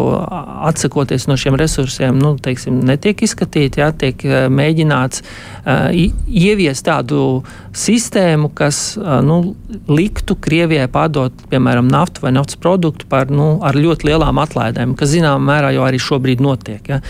atsakoties 0.71 1.27
no 1.29 1.37
šiem 1.37 1.57
resursiem, 1.61 2.17
nu, 2.17 2.33
teiksim, 2.41 2.81
netiek 2.89 3.21
izskatīti. 3.27 3.83
Ja, 3.83 3.91
tiek 3.93 4.23
mēģināts 4.25 5.21
uh, 5.21 5.84
ieviest 5.93 6.85
tādu 6.87 7.43
sistēmu, 7.75 8.51
kas 8.55 8.95
nu, 9.25 9.55
liktu 9.91 10.37
Krievijai 10.39 10.87
pārdot, 10.91 11.45
piemēram, 11.51 11.89
naftu 11.91 12.25
vai 12.25 12.33
naftas 12.35 12.59
produktu 12.61 13.09
par, 13.11 13.31
nu, 13.33 13.55
ar 13.65 13.77
ļoti 13.77 14.09
lielām 14.11 14.39
atlaidēm, 14.43 14.95
kas 14.99 15.13
zināmā 15.15 15.41
mērā 15.51 15.75
jau 15.75 15.85
arī 15.87 16.01
šobrīd 16.01 16.43
notiek. 16.43 16.81
Ja. 16.89 17.01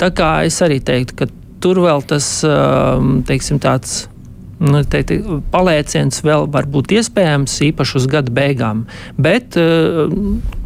Tā 0.00 0.10
kā 0.14 0.32
es 0.48 0.60
arī 0.64 0.80
teiktu, 0.84 1.18
ka 1.22 1.30
tur 1.64 1.80
vēl 1.84 2.04
tas 2.08 2.26
teiksim, 3.28 3.60
tāds 3.62 4.04
nu, 4.62 4.82
teikti, 4.86 5.18
palēciens 5.52 6.22
vēl 6.24 6.46
var 6.52 6.68
būt 6.70 6.94
iespējams 6.98 7.56
īpaši 7.68 7.98
uz 8.00 8.08
gada 8.10 8.32
beigām. 8.34 8.84
Bet 9.20 9.58
uh, 9.60 10.12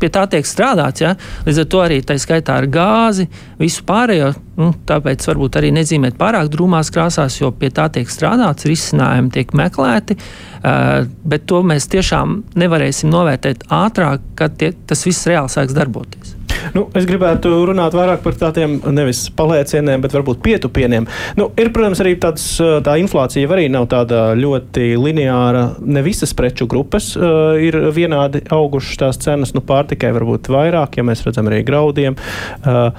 pie 0.01 0.11
tā 0.15 0.27
tiek 0.31 0.49
strādāts. 0.49 1.05
Ja? 1.05 1.15
Līdz 1.47 1.63
ar 1.65 1.69
to 1.73 1.83
arī 1.85 2.01
tā 2.07 2.19
skaitā 2.21 2.59
ar 2.61 2.69
gāzi, 2.73 3.29
visu 3.61 3.85
pārējo. 3.89 4.33
Nu, 4.59 4.73
tāpēc 4.89 5.23
varbūt 5.29 5.61
arī 5.61 5.71
nezīmēt 5.77 6.17
pārāk 6.19 6.51
drūmās 6.51 6.91
krāsās, 6.95 7.37
jo 7.39 7.53
pie 7.55 7.71
tā 7.75 7.87
tiek 7.95 8.11
strādāts, 8.11 8.67
risinājumi 8.69 9.31
tiek 9.37 9.55
meklēti. 9.57 10.19
Uh, 10.59 11.07
bet 11.29 11.47
to 11.51 11.63
mēs 11.67 11.87
tiešām 11.93 12.43
nevarēsim 12.59 13.13
novērtēt 13.13 13.69
ātrāk, 13.73 14.27
kad 14.39 14.59
tie, 14.59 14.73
tas 14.89 15.07
viss 15.07 15.31
reāli 15.31 15.53
sāks 15.53 15.77
darboties. 15.79 16.38
Nu, 16.75 16.87
es 16.99 17.07
gribētu 17.09 17.53
runāt 17.69 17.97
vairāk 17.97 18.23
par 18.25 18.37
tādiem 18.39 18.79
nevis 18.95 19.27
palēcieniem, 19.39 20.03
bet 20.05 20.15
varbūt 20.17 20.43
pietupieniem. 20.45 21.09
Nu, 21.39 21.51
ir, 21.59 21.73
protams, 21.75 22.03
arī 22.05 22.17
tāds, 22.21 22.45
tā 22.59 22.99
inflācija 23.03 23.49
arī 23.49 23.69
nav 23.73 23.89
tāda 23.93 24.33
ļoti 24.39 24.91
lineāra. 25.01 25.65
Ne 25.85 26.03
visas 26.07 26.35
preču 26.37 26.69
grupas 26.71 27.13
uh, 27.17 27.57
ir 27.61 27.79
vienādi 27.95 28.45
augušas 28.55 29.01
tās 29.03 29.23
cenas, 29.23 29.55
nu 29.57 29.65
pārtikai 29.65 30.13
varbūt 30.17 30.51
vairāk, 30.53 31.01
ja 31.01 31.07
mēs 31.07 31.25
redzam 31.27 31.51
arī 31.51 31.65
graudiem. 31.67 32.19
Uh, 32.63 32.91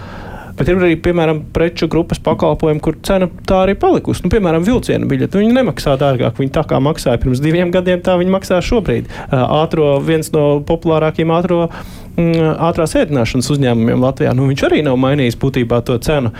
Bet 0.59 0.67
ir 0.67 0.75
arī, 0.81 0.97
piemēram, 0.99 1.41
preču 1.55 1.87
grupas 1.91 2.19
pakalpojumi, 2.23 2.81
kur 2.83 2.97
cena 3.07 3.29
tā 3.47 3.61
arī 3.63 3.77
palikusi. 3.79 4.25
Nu, 4.25 4.31
piemēram, 4.33 4.65
vilcienu 4.67 5.07
biļeti. 5.07 5.39
Viņi 5.39 5.55
nemaksā 5.55 5.95
dārgāk. 6.01 6.35
Viņi 6.41 6.51
tā 6.57 6.65
kā 6.67 6.81
maksāja 6.83 7.21
pirms 7.23 7.39
diviem 7.43 7.71
gadiem, 7.71 8.03
tā 8.03 8.17
viņi 8.19 8.35
maksā 8.35 8.59
šobrīd. 8.67 9.07
Ātro, 9.31 9.93
viens 10.03 10.33
no 10.35 10.45
populārākajiem 10.67 11.31
ātro 11.31 11.61
mm, 11.71 12.55
ātrās 12.69 12.97
ēdināšanas 12.99 13.53
uzņēmumiem 13.55 14.03
Latvijā. 14.03 14.35
Nu, 14.35 14.49
viņš 14.51 14.65
arī 14.67 14.83
nav 14.83 14.99
mainījis 14.99 15.39
būtībā 15.39 15.79
to 15.87 15.95
cenu 16.03 16.33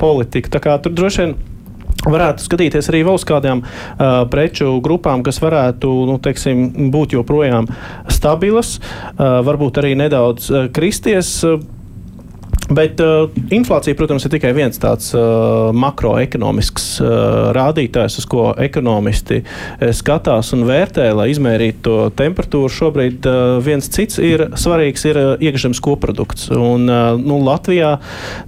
politiku. 0.00 0.54
Tā 0.54 0.64
kā 0.64 0.78
tur 0.80 0.96
droši 0.96 1.26
vien 1.26 1.36
varētu 2.04 2.44
skatīties 2.44 2.88
arī 2.90 3.04
vēl 3.06 3.18
uz 3.18 3.24
kādām 3.28 3.62
uh, 3.64 4.24
preču 4.32 4.76
grupām, 4.84 5.22
kas 5.24 5.40
varētu 5.42 5.92
nu, 6.08 6.18
teiksim, 6.22 6.90
būt 6.92 7.16
joprojām 7.16 7.68
stabilas, 8.12 8.76
uh, 8.80 9.40
varbūt 9.46 9.80
arī 9.82 9.94
nedaudz 10.00 10.50
uh, 10.50 10.66
kristies. 10.74 11.36
Uh, 11.46 11.62
Bet 12.72 13.00
uh, 13.02 13.28
inflācija, 13.52 13.96
protams, 13.98 14.24
ir 14.24 14.32
tikai 14.32 14.54
viens 14.56 14.78
tāds 14.80 15.10
uh, 15.16 15.68
makroekonomisks 15.76 16.86
uh, 17.02 17.50
rādītājs, 17.56 18.16
uz 18.22 18.28
ko 18.30 18.46
ekonomisti 18.56 19.42
uh, 19.42 19.90
skatās 19.92 20.54
un 20.56 20.64
vērtē, 20.68 21.10
lai 21.12 21.28
izmērītu 21.34 21.82
to 21.84 21.98
temperatūru. 22.16 22.72
Šobrīd 22.72 23.28
uh, 23.28 23.58
viens 23.64 23.90
cits 23.92 24.20
ir 24.22 24.48
svarīgs, 24.56 25.04
ir 25.10 25.20
uh, 25.20 25.28
iekšzemes 25.44 25.82
koprodukts. 25.84 26.48
Un, 26.54 26.88
uh, 26.88 27.20
nu, 27.20 27.42
Latvijā 27.44 27.98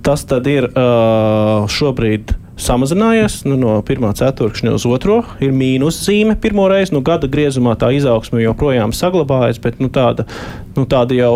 tas 0.06 0.24
ir 0.48 0.70
uh, 0.72 1.68
šobrīd 1.68 2.32
samazinājies 2.60 3.42
nu, 3.46 3.56
no 3.60 3.76
pirmā 3.86 4.12
ceturkšņa 4.16 4.74
uz 4.76 4.86
otro. 4.88 5.20
Ir 5.44 5.54
mīnuszīme 5.56 6.36
pirmo 6.40 6.66
reizi. 6.72 6.94
Nu, 6.96 7.02
gada 7.04 7.28
griezumā 7.30 7.76
tā 7.80 7.92
izaugsme 7.96 8.42
joprojām 8.44 8.94
saglabājas, 8.96 9.60
bet 9.62 9.80
nu, 9.82 9.90
tāda, 9.92 10.26
nu, 10.76 10.86
tāda 10.88 11.16
jau 11.18 11.32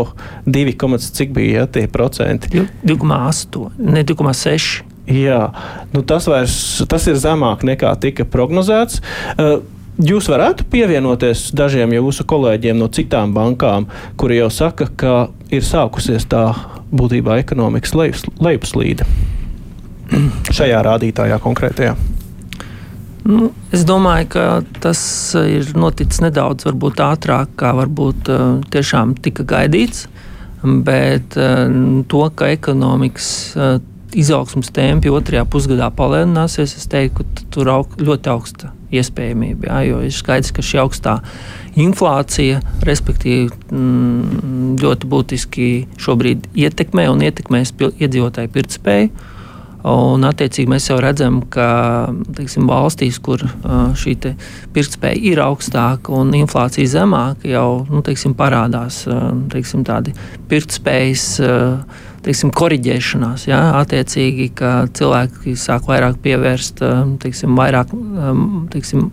2, 0.48 0.76
cik 1.10 1.34
bija 1.36 1.64
ja, 1.64 1.66
tie 1.66 1.86
procenti? 1.90 2.64
2,8, 2.84 3.68
ne 3.78 4.04
2,6. 4.06 4.70
Jā, 5.10 5.42
nu, 5.90 6.04
tas, 6.06 6.28
vairs, 6.30 6.56
tas 6.88 7.06
ir 7.10 7.18
zemāk 7.18 7.64
nekā 7.66 7.92
tika 8.02 8.28
prognozēts. 8.28 9.04
Uh, 9.36 9.60
Jūs 10.00 10.30
varētu 10.32 10.64
pievienoties 10.72 11.50
dažiem 11.52 11.90
jūsu 11.92 12.24
kolēģiem 12.30 12.78
no 12.80 12.86
citām 12.88 13.34
bankām, 13.36 13.84
kuri 14.16 14.38
jau 14.38 14.46
saka, 14.48 14.86
ka 14.96 15.16
ir 15.52 15.66
sākusies 15.66 16.24
tā 16.30 16.46
būtībā 16.88 17.36
ekonomikas 17.42 17.92
lejupslīde 18.40 19.04
šajā 20.58 20.80
rādītājā 20.86 21.38
konkrētajā? 21.42 21.94
Nu, 23.30 23.50
es 23.74 23.84
domāju, 23.86 24.30
ka 24.32 24.44
tas 24.80 25.00
ir 25.36 25.74
noticis 25.76 26.22
nedaudz 26.24 26.66
ātrāk, 26.66 27.52
kā 27.60 27.74
varbūt 27.76 28.32
uh, 28.32 28.44
tiešām 28.72 29.14
tika 29.20 29.44
gaidīts. 29.44 30.08
Bet 30.60 31.36
uh, 31.40 31.68
to, 32.08 32.24
ka 32.36 32.50
ekonomikas 32.52 33.30
izaugsmas 34.16 34.70
tempi 34.74 35.10
otrajā 35.12 35.44
pusgadā 35.48 35.88
palielināsies, 35.94 36.74
es 36.78 36.88
teiktu, 36.90 37.24
ka 37.24 37.48
tur 37.54 37.70
aug, 37.72 37.96
ļoti 38.00 38.32
augsta 38.32 38.72
iespējamība. 38.94 39.68
Jā, 39.68 39.80
jo 39.86 40.00
ir 40.06 40.14
skaidrs, 40.14 40.52
ka 40.54 40.64
šī 40.66 40.80
augstā 40.82 41.16
inflācija, 41.78 42.60
respektīvi, 42.86 43.50
mm, 43.70 44.78
ļoti 44.82 45.10
būtiski 45.10 45.68
šobrīd 46.00 46.50
ietekmē 46.58 47.06
un 47.12 47.22
ietekmēs 47.26 47.74
iedzīvotāju 47.78 48.54
pirktspēju. 48.56 49.12
Un, 49.88 50.24
attiecīgi, 50.28 50.68
mēs 50.68 50.90
jau 50.90 50.98
redzam, 51.00 51.40
ka 51.48 52.10
teiksim, 52.36 52.66
valstīs, 52.68 53.16
kur 53.24 53.40
šī 53.96 54.14
te 54.20 54.34
pirktspēja 54.74 55.22
ir 55.32 55.40
augstāka 55.40 56.12
un 56.12 56.34
inflācija 56.36 56.90
zemāka, 56.98 57.48
jau 57.48 57.86
nu, 57.88 58.02
teiksim, 58.04 58.34
parādās 58.36 59.06
teiksim, 59.52 59.86
tādi 59.88 60.12
pirktspējas 60.50 61.26
teiksim, 62.26 62.52
korģēšanās. 62.52 63.46
Ja? 63.48 63.62
Attiecīgi, 63.80 64.50
ka 64.60 64.74
cilvēki 64.96 65.56
sāk 65.56 65.88
vairāk 65.88 66.20
pievērst 66.24 66.84
teiksim, 67.24 67.56
vairāk, 67.56 67.94
teiksim, 68.74 69.08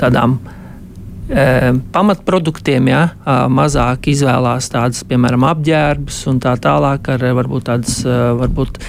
tādām 0.00 0.40
pamatproduktiem, 1.94 2.88
ja, 2.90 3.02
mazāk 3.52 4.08
izvēlās 4.10 4.66
tādas, 4.72 5.04
piemēram, 5.06 5.44
apģērbus 5.46 6.18
un 6.30 6.40
tā 6.42 6.56
tālāk, 6.58 7.06
ar 7.14 7.22
varbūt 7.38 7.68
tādas 7.68 8.00
varbūt 8.40 8.80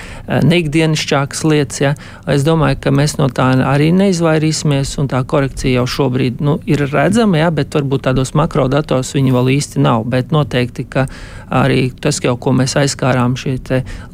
neikdienišķākas 0.49 1.43
lietas. 1.45 1.81
Ja. 1.83 1.93
Es 2.31 2.45
domāju, 2.47 2.79
ka 2.81 2.93
mēs 2.95 3.17
no 3.19 3.29
tā 3.29 3.51
arī 3.67 3.91
neizvairīsimies, 3.93 4.95
un 5.01 5.11
tā 5.11 5.21
korekcija 5.21 5.81
jau 5.81 5.87
šobrīd 5.99 6.41
nu, 6.41 6.57
ir 6.65 6.81
redzama, 6.89 7.43
ja, 7.43 7.51
bet 7.53 7.77
varbūt 7.77 8.07
tādos 8.09 8.33
makrodatos 8.37 9.13
viņi 9.17 9.35
vēl 9.37 9.53
īsti 9.59 9.85
nav. 9.85 10.07
Bet 10.09 10.33
noteikti, 10.33 10.87
ka 10.89 11.05
arī 11.53 11.91
tas, 12.01 12.23
jau, 12.25 12.37
ko 12.41 12.55
mēs 12.57 12.77
aizskārām, 12.81 13.37
šie 13.37 13.59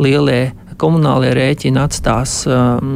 lielie 0.03 0.51
komunālie 0.77 1.31
rēķini 1.33 1.79
atstās 1.81 2.43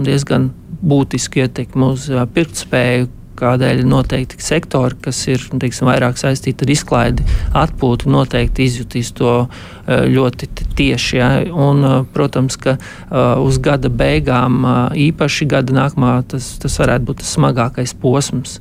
diezgan 0.05 0.51
būtisku 0.81 1.41
ietekmi 1.45 1.87
uz 1.93 2.09
pirktspēju, 2.35 3.09
kādēļ 3.41 3.83
noteikti 3.89 4.39
sektori, 4.43 4.97
kas 5.01 5.19
ir 5.31 5.43
teiksim, 5.61 5.89
vairāk 5.89 6.19
saistīti 6.21 6.65
ar 6.65 6.73
izklaidi, 6.75 7.25
atpūtu, 7.57 8.11
noteikti 8.11 8.67
izjutīs 8.69 9.11
to 9.17 9.33
eh, 9.41 10.05
ļoti 10.11 10.49
tieši. 10.77 11.17
Ja? 11.17 11.31
Un, 11.49 11.83
eh, 11.85 11.97
protams, 12.13 12.57
ka 12.61 12.77
uh, 12.77 13.41
uz 13.41 13.57
gada 13.63 13.89
beigām, 13.89 14.63
īpaši 14.97 15.47
gada 15.49 15.73
nākamā, 15.75 16.13
tas, 16.31 16.53
tas 16.61 16.77
varētu 16.81 17.07
būt 17.07 17.21
tas 17.23 17.33
smagākais 17.37 17.93
posms. 18.01 18.59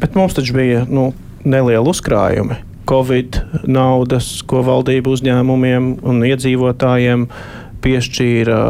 Bet 0.00 0.16
mums 0.16 0.36
taču 0.36 0.56
bija 0.56 0.84
nu, 0.88 1.10
neliela 1.44 1.84
uzkrājuma. 1.90 2.60
Covid 2.86 3.40
naudas, 3.66 4.28
ko 4.46 4.62
valdība 4.66 5.10
uzņēmumiem 5.10 5.88
un 6.06 6.22
iedzīvotājiem 6.28 7.26
piešķīra, 7.82 8.60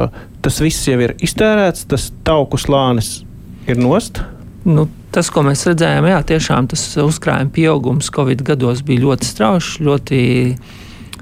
tas 0.45 0.61
viss 0.64 0.88
jau 0.88 0.99
ir 1.05 1.12
iztērēts, 1.25 1.85
tas 1.90 2.09
tauku 2.25 2.61
slānis 2.61 3.21
ir 3.69 3.81
nost. 3.81 4.23
Nu, 4.66 4.87
tas, 5.16 5.30
ko 5.32 5.46
mēs 5.46 5.64
redzējām, 5.64 6.11
jā, 6.12 6.23
tiešām 6.28 6.66
tas 6.68 6.82
uzkrājuma 7.00 7.52
pieaugums 7.56 8.12
Covid 8.12 8.44
gados 8.44 8.85
bija 8.85 9.06
ļoti 9.06 9.30
strauji, 9.30 9.87
ļoti 9.87 10.18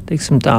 teiksim, 0.08 0.40
tā, 0.42 0.56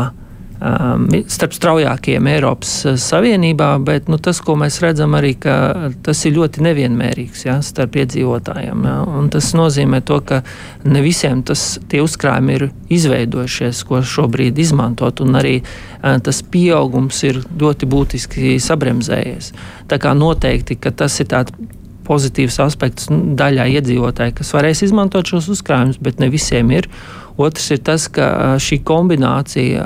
um, 0.63 1.03
starp 1.27 1.53
straujākajiem 1.57 2.29
Eiropas 2.31 2.71
uh, 2.87 2.95
Savienībā, 2.99 3.73
bet 3.85 4.07
nu, 4.11 4.17
tas, 4.23 4.39
ko 4.43 4.55
mēs 4.59 4.79
redzam, 4.83 5.17
arī 5.17 5.33
tas 5.35 6.23
ir 6.25 6.35
ļoti 6.37 6.63
nevienmērīgs 6.65 7.45
ja, 7.47 7.57
starp 7.65 7.99
iedzīvotājiem. 8.01 8.87
Ja, 8.87 8.95
tas 9.35 9.51
nozīmē, 9.57 10.01
to, 10.07 10.21
ka 10.25 10.41
ne 10.87 11.03
visiem 11.05 11.43
tas, 11.45 11.75
tie 11.91 12.01
uzkrājumi 12.05 12.57
ir 12.57 12.67
izveidojušies, 12.95 13.83
ko 13.89 14.01
šobrīd 14.15 14.59
izmantot, 14.63 15.21
un 15.25 15.39
arī 15.41 15.57
uh, 15.61 16.15
tas 16.23 16.39
pieaugums 16.55 17.23
ir 17.27 17.43
ļoti 17.43 17.91
būtiski 17.91 18.57
sabremzējies. 18.63 19.51
Tā 19.91 19.99
kā 20.01 20.15
noteikti 20.17 20.79
tas 20.95 21.19
ir 21.19 21.33
tāds 21.35 21.74
pozitīvs 22.07 22.61
aspekts 22.63 23.11
daļai 23.11 23.69
iedzīvotāji, 23.79 24.37
kas 24.39 24.53
varēs 24.55 24.85
izmantot 24.87 25.27
šos 25.27 25.51
uzkrājumus, 25.57 26.01
bet 26.01 26.21
ne 26.23 26.31
visiem 26.33 26.73
ir. 26.75 26.89
Otrs 27.35 27.65
ir 27.75 27.81
tas, 27.83 28.05
ka 28.07 28.55
šī 28.63 28.77
kombinācija 28.87 29.83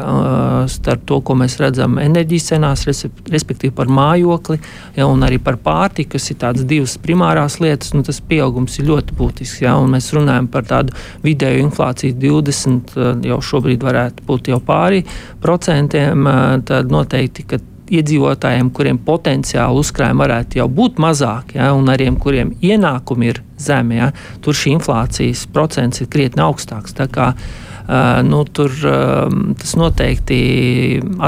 starp 0.70 1.08
to, 1.10 1.18
ko 1.26 1.34
mēs 1.40 1.56
redzam 1.58 1.98
enerģijas 1.98 2.52
cenās, 2.52 2.84
respektīvi 2.86 3.74
par 3.74 3.90
mājokli, 3.90 4.60
ja, 4.94 5.08
un 5.10 5.26
arī 5.26 5.40
par 5.42 5.58
pārtiku, 5.64 6.12
kas 6.14 6.30
ir 6.30 6.38
tādas 6.44 6.68
divas 6.70 6.94
primārās 7.02 7.58
lietas, 7.64 7.96
nu, 7.98 8.04
tas 8.06 8.22
pieaugums 8.22 8.78
ir 8.78 8.92
ļoti 8.92 9.18
būtisks. 9.18 9.64
Ja, 9.66 9.74
mēs 9.82 10.12
runājam 10.14 10.52
par 10.54 10.70
tādu 10.70 10.94
vidēju 11.26 11.66
inflāciju 11.66 12.20
20, 12.22 12.94
jau 13.32 13.42
šobrīd 13.50 13.82
varētu 13.88 14.30
būt 14.30 14.54
jau 14.54 14.62
pāri 14.62 15.02
procentiem, 15.42 16.30
tad 16.70 16.94
noteikti, 16.94 17.50
ka 17.50 17.64
iedzīvotājiem, 17.94 18.70
kuriem 18.76 19.00
potenciāli 19.06 19.82
uzkrājumi 19.82 20.24
varētu 20.24 20.62
jau 20.62 20.68
būt 20.80 21.00
mazāki, 21.02 21.58
ja, 21.60 21.72
un 21.78 21.90
arī 21.92 22.10
kuriem 22.22 22.54
ienākumi 22.62 23.32
ir 23.32 23.42
zemi, 23.60 24.00
ja, 24.00 24.12
tur 24.44 24.58
šī 24.58 24.76
inflācijas 24.78 25.46
procents 25.54 26.04
ir 26.04 26.10
krietni 26.12 26.44
augstāks. 26.46 26.96
Kā, 27.14 27.32
uh, 27.34 28.20
nu, 28.26 28.44
tur 28.46 28.74
uh, 28.88 29.40
tas 29.60 29.76
noteikti 29.80 30.40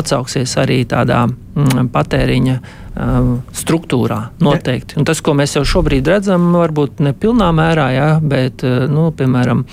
atsauksies 0.01 0.57
arī 0.61 0.81
tādā 0.89 1.23
mm, 1.27 1.89
patēriņa 1.93 2.57
uh, 2.59 3.31
struktūrā. 3.61 4.21
Noteikti. 4.43 4.99
Un 5.01 5.07
tas, 5.07 5.23
ko 5.23 5.35
mēs 5.37 5.57
jau 5.57 5.65
šobrīd 5.67 6.11
redzam, 6.11 6.51
varbūt 6.57 7.01
ne 7.05 7.15
pilnā 7.17 7.51
mērā, 7.55 7.89
ja, 7.95 8.11
bet, 8.21 8.65
uh, 8.67 8.85
nu, 8.91 9.09
piemēram, 9.15 9.65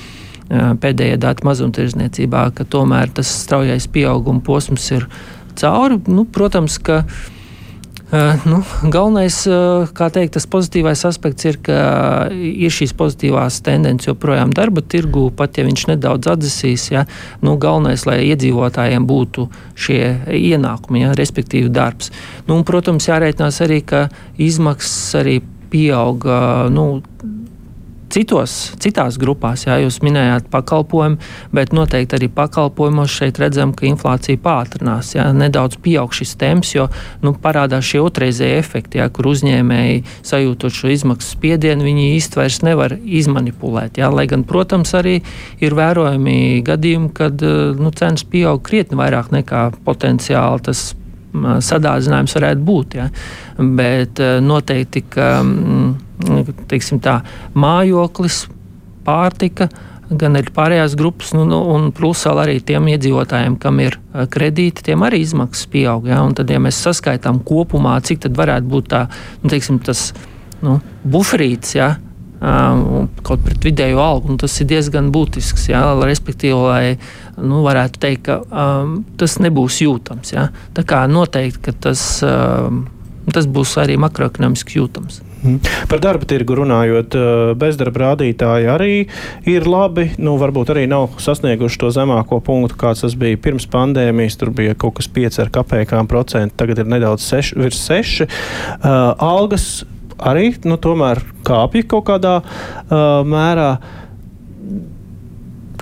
pēdējie 0.49 1.19
dati 1.21 1.45
mazumtirdzniecībā, 1.45 2.47
ka 2.57 2.65
tomēr 2.65 3.11
tas 3.13 3.29
straujais 3.45 3.85
pieauguma 3.93 4.41
posms 4.41 4.87
ir 4.97 5.05
cauri. 5.59 6.01
Nu, 6.07 6.25
protams, 6.25 6.79
ka 6.83 7.03
Uh, 8.09 8.41
nu, 8.49 8.63
galvenais, 8.89 9.43
uh, 9.45 9.85
kā 9.93 10.07
teikt, 10.09 10.33
tas 10.39 10.47
pozitīvais 10.49 11.03
aspekts 11.05 11.45
ir, 11.45 11.59
ka 11.61 11.75
ir 12.33 12.73
šīs 12.73 12.95
pozitīvās 12.97 13.59
tendences 13.67 14.09
joprojām 14.09 14.55
darba 14.57 14.81
tirgū, 14.81 15.27
pat 15.37 15.61
ja 15.61 15.67
viņš 15.67 15.83
nedaudz 15.91 16.31
atdzisīs. 16.33 16.87
Ja, 16.95 17.03
nu, 17.45 17.59
galvenais, 17.61 18.07
lai 18.09 18.23
iedzīvotājiem 18.31 19.05
būtu 19.05 19.45
šie 19.77 20.01
ienākumi, 20.39 21.03
ja, 21.05 21.13
respektīvi 21.21 21.69
darbs. 21.69 22.09
Nu, 22.47 22.57
un, 22.57 22.65
protams, 22.65 23.11
jārēķinās 23.11 23.61
arī, 23.69 23.83
ka 23.85 24.07
izmaksas 24.41 25.21
arī 25.21 25.43
pieauga. 25.69 26.41
Nu, 26.73 27.03
citos, 28.13 28.55
citās 28.83 29.19
grupās, 29.21 29.67
jā, 29.67 29.79
jūs 29.83 30.01
minējāt 30.05 30.49
pakalpojumu, 30.53 31.19
bet 31.55 31.73
noteikti 31.77 32.19
arī 32.19 32.29
pakalpojumos 32.33 33.13
šeit 33.13 33.41
redzam, 33.43 33.73
ka 33.77 33.87
inflācija 33.89 34.41
pātrinās. 34.43 35.15
Jā, 35.17 35.29
nedaudz 35.37 35.79
pieaug 35.85 36.15
šis 36.17 36.35
temps, 36.41 36.73
jo 36.75 36.89
nu, 37.25 37.35
parādās 37.43 37.87
šie 37.89 38.03
otrreizēji 38.05 38.61
efekti, 38.61 39.03
jā, 39.03 39.09
kur 39.15 39.31
uzņēmēji 39.33 40.05
sajūtot 40.27 40.75
šo 40.75 40.93
izmaksu 40.95 41.35
spiedienu, 41.37 41.87
viņi 41.89 42.07
īsti 42.17 42.41
vairs 42.43 42.61
nevar 42.67 42.97
izmanipulēt. 42.99 44.01
Jā, 44.03 44.13
lai 44.15 44.29
gan, 44.31 44.47
protams, 44.49 44.95
arī 44.99 45.19
ir 45.65 45.77
vērojami 45.79 46.63
gadījumi, 46.67 47.13
kad 47.17 47.43
nu, 47.79 47.93
cenas 47.99 48.25
pieaug 48.29 48.63
krietni 48.65 48.99
vairāk 49.01 49.33
nekā 49.35 49.69
potenciāli 49.87 50.69
tas 50.69 50.89
sadārdzinājums 51.35 52.35
varētu 52.39 52.65
būt. 52.65 52.97
Ja? 52.99 53.09
Bet 53.59 54.23
noteikti, 54.45 55.05
ka 55.13 55.29
tā, 57.05 57.19
mājoklis, 57.59 58.47
pārtika, 59.07 59.69
gan 60.09 60.39
arī 60.41 60.53
pārējās 60.57 60.97
grupas, 60.97 61.35
nu, 61.37 61.45
nu, 61.49 61.61
un 61.75 61.91
plus 61.93 62.25
vēl 62.27 62.43
arī 62.47 62.57
tiem 62.65 62.89
iedzīvotājiem, 62.95 63.59
kam 63.61 63.81
ir 63.85 63.99
kredīti, 64.33 64.87
tiem 64.89 65.05
arī 65.05 65.21
izmaksas 65.25 65.69
pieaug. 65.73 66.09
Ja? 66.09 66.23
Un 66.25 66.35
tad, 66.39 66.51
ja 66.51 66.61
mēs 66.63 66.81
saskaitām 66.87 67.43
kopumā, 67.47 67.99
cik 68.05 68.25
tad 68.25 68.39
varētu 68.39 68.73
būt 68.73 68.93
tā, 68.95 69.05
nu, 69.43 69.53
teiksim, 69.53 69.83
tas 69.85 70.11
nu, 70.65 70.79
buferīts, 71.05 71.77
ja? 71.79 71.95
Um, 72.39 73.09
kaut 73.27 73.43
pret 73.43 73.65
vidējo 73.67 73.99
algu. 73.99 74.37
Tas 74.39 74.55
ir 74.63 74.69
diezgan 74.71 75.11
būtisks. 75.15 75.69
Jā, 75.73 75.83
respektīvi, 75.99 76.55
lai 76.55 76.85
nu, 77.35 77.65
varētu 77.67 78.03
teikt, 78.05 78.29
ka 78.29 78.39
um, 78.47 79.01
tas 79.19 79.39
nebūs 79.43 79.81
jūtams. 79.83 80.35
Jā. 80.37 80.49
Tā 80.77 80.87
kā 80.87 81.03
noteikti, 81.11 81.75
tas, 81.83 82.03
um, 82.23 82.85
tas 83.35 83.51
būs 83.51 83.75
arī 83.83 83.99
makroekonomiski 83.99 84.79
jūtams. 84.79 85.25
Mhm. 85.39 85.59
Par 85.91 86.01
darba 86.03 86.27
tirgu 86.27 86.57
runājot, 86.59 87.15
bezdarba 87.59 88.05
rādītāji 88.09 88.71
arī 88.71 88.95
ir 89.47 89.69
labi. 89.71 90.09
Nu, 90.19 90.35
varbūt 90.39 90.73
arī 90.75 90.87
nav 90.91 91.19
sasnieguši 91.23 91.79
to 91.79 91.93
zemāko 91.95 92.41
punktu, 92.43 92.79
kāds 92.79 93.05
tas 93.07 93.15
bija 93.19 93.39
pirms 93.39 93.69
pandēmijas. 93.71 94.39
Tur 94.39 94.51
bija 94.55 94.75
kaut 94.79 94.99
kas 94.99 95.11
5 95.15 95.43
ar 95.45 95.53
kapekām 95.55 96.11
procentu, 96.11 96.59
tagad 96.59 96.83
ir 96.83 96.91
nedaudz 96.91 97.23
seš, 97.27 97.55
virs 97.59 97.83
6. 97.87 98.27
Uh, 98.27 99.15
algas 99.23 99.85
arī 100.19 100.53
nu, 100.67 100.79
tomēr 100.81 101.23
kāpja 101.47 101.87
kaut 101.89 102.09
kādā 102.11 102.39
uh, 102.43 103.25
mērā. 103.27 103.73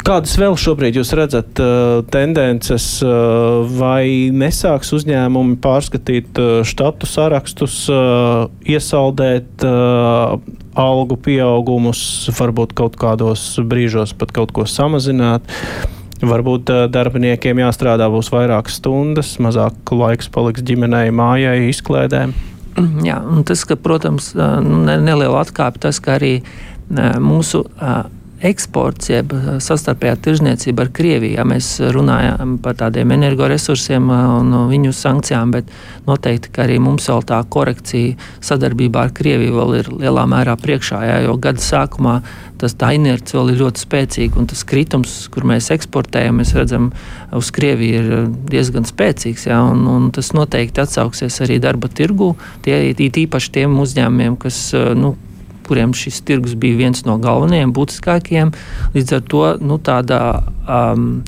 Kādas 0.06 0.36
vēl 0.38 0.54
šobrīd 0.54 1.00
jūs 1.00 1.10
redzat 1.18 1.58
uh, 1.58 2.04
tendences, 2.14 2.84
uh, 3.02 3.64
vai 3.66 4.30
nesāks 4.30 4.92
uzņēmumi 4.94 5.56
pārskatīt 5.64 6.38
uh, 6.38 6.60
štatu 6.62 7.08
sarakstus, 7.10 7.80
uh, 7.90 8.46
iesaldēt 8.62 9.66
uh, 9.66 10.36
algu 10.78 11.18
pieaugumus, 11.18 12.00
varbūt 12.38 12.76
kaut 12.78 13.00
kādos 13.00 13.48
brīžos 13.66 14.14
pat 14.14 14.30
kaut 14.36 14.54
ko 14.54 14.68
samazināt? 14.70 15.42
Varbūt 16.22 16.70
uh, 16.70 16.84
darbiniekiem 16.86 17.64
jāstrādā 17.66 18.06
būs 18.12 18.30
vairākas 18.30 18.78
stundas, 18.78 19.34
mazāk 19.42 19.90
laiks 19.90 20.30
paliks 20.30 20.62
ģimenei, 20.62 21.10
mājai, 21.10 21.64
izklēdēm. 21.72 22.36
Jā, 23.08 23.20
tas, 23.48 23.64
ka, 23.68 23.78
protams, 23.80 24.32
nu, 24.36 24.82
neliela 24.84 25.40
atkāpe 25.42 25.82
tas, 25.82 26.00
ka 26.02 26.16
arī 26.18 26.38
mūsu 27.22 27.64
eksports, 28.44 29.08
jeb 29.08 29.32
sastarpējā 29.64 30.16
tirzniecība 30.24 30.84
ar 30.84 30.90
Krieviju. 30.96 31.36
Ja 31.38 31.44
mēs 31.48 31.76
runājam 31.94 32.56
par 32.62 32.76
tādiem 32.80 33.14
energoresursiem 33.16 34.10
un 34.12 34.52
viņu 34.70 34.92
sankcijām, 34.96 35.54
bet 35.56 35.70
noteikti 36.08 36.52
arī 36.62 36.78
mums 36.82 37.08
vēl 37.08 37.24
tā 37.28 37.40
korekcija 37.48 38.16
sadarbībā 38.44 39.06
ar 39.08 39.14
Krieviju 39.16 39.56
vēl 39.56 39.78
ir 39.80 39.90
lielā 40.04 40.26
mērā 40.28 40.56
priekšā, 40.60 41.00
ja, 41.08 41.16
jo 41.24 41.38
gada 41.40 41.62
sākumā 41.64 42.20
tas 42.60 42.76
tā 42.78 42.92
inerce 42.96 43.36
vēl 43.36 43.52
ir 43.52 43.60
ļoti 43.60 43.82
spēcīga 43.84 44.40
un 44.40 44.48
tas 44.48 44.62
kritums, 44.68 45.16
kur 45.32 45.44
mēs 45.48 45.68
eksportējam, 45.74 46.40
mēs 46.40 46.54
redzam, 46.56 46.90
uz 47.36 47.50
Krieviju 47.56 48.00
ir 48.00 48.30
diezgan 48.52 48.88
spēcīgs, 48.88 49.48
ja, 49.50 49.60
un, 49.64 49.84
un 49.90 50.08
tas 50.16 50.32
noteikti 50.36 50.84
atsauksies 50.84 51.40
arī 51.44 51.60
darba 51.62 51.90
tirgu, 51.92 52.34
tie 52.64 52.94
īpaši 52.96 53.52
tiem 53.58 53.76
uzņēmumiem, 53.82 54.38
kas, 54.40 54.70
nu, 54.96 55.14
kuriem 55.66 55.94
šis 55.96 56.22
tirgus 56.26 56.56
bija 56.58 56.78
viens 56.78 57.04
no 57.06 57.18
galvenajiem, 57.22 57.74
būtiskākajiem. 57.76 58.52
Līdz 58.94 59.18
ar 59.18 59.28
to 59.32 59.44
nu, 59.62 59.78
tādā 59.82 60.22
um, 60.64 61.22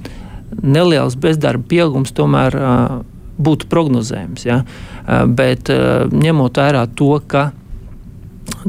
neliels 0.62 1.18
bezdarba 1.20 1.66
pieaugums 1.70 2.14
tomēr 2.16 2.59
uh, 2.59 2.98
būtu 3.38 3.68
prognozējams. 3.70 4.46
Ja? 4.48 4.62
Uh, 4.64 5.24
bet 5.27 5.70
uh, 5.74 6.07
ņemot 6.12 6.62
vērā 6.62 6.87
to, 6.98 7.12
ka 7.27 7.51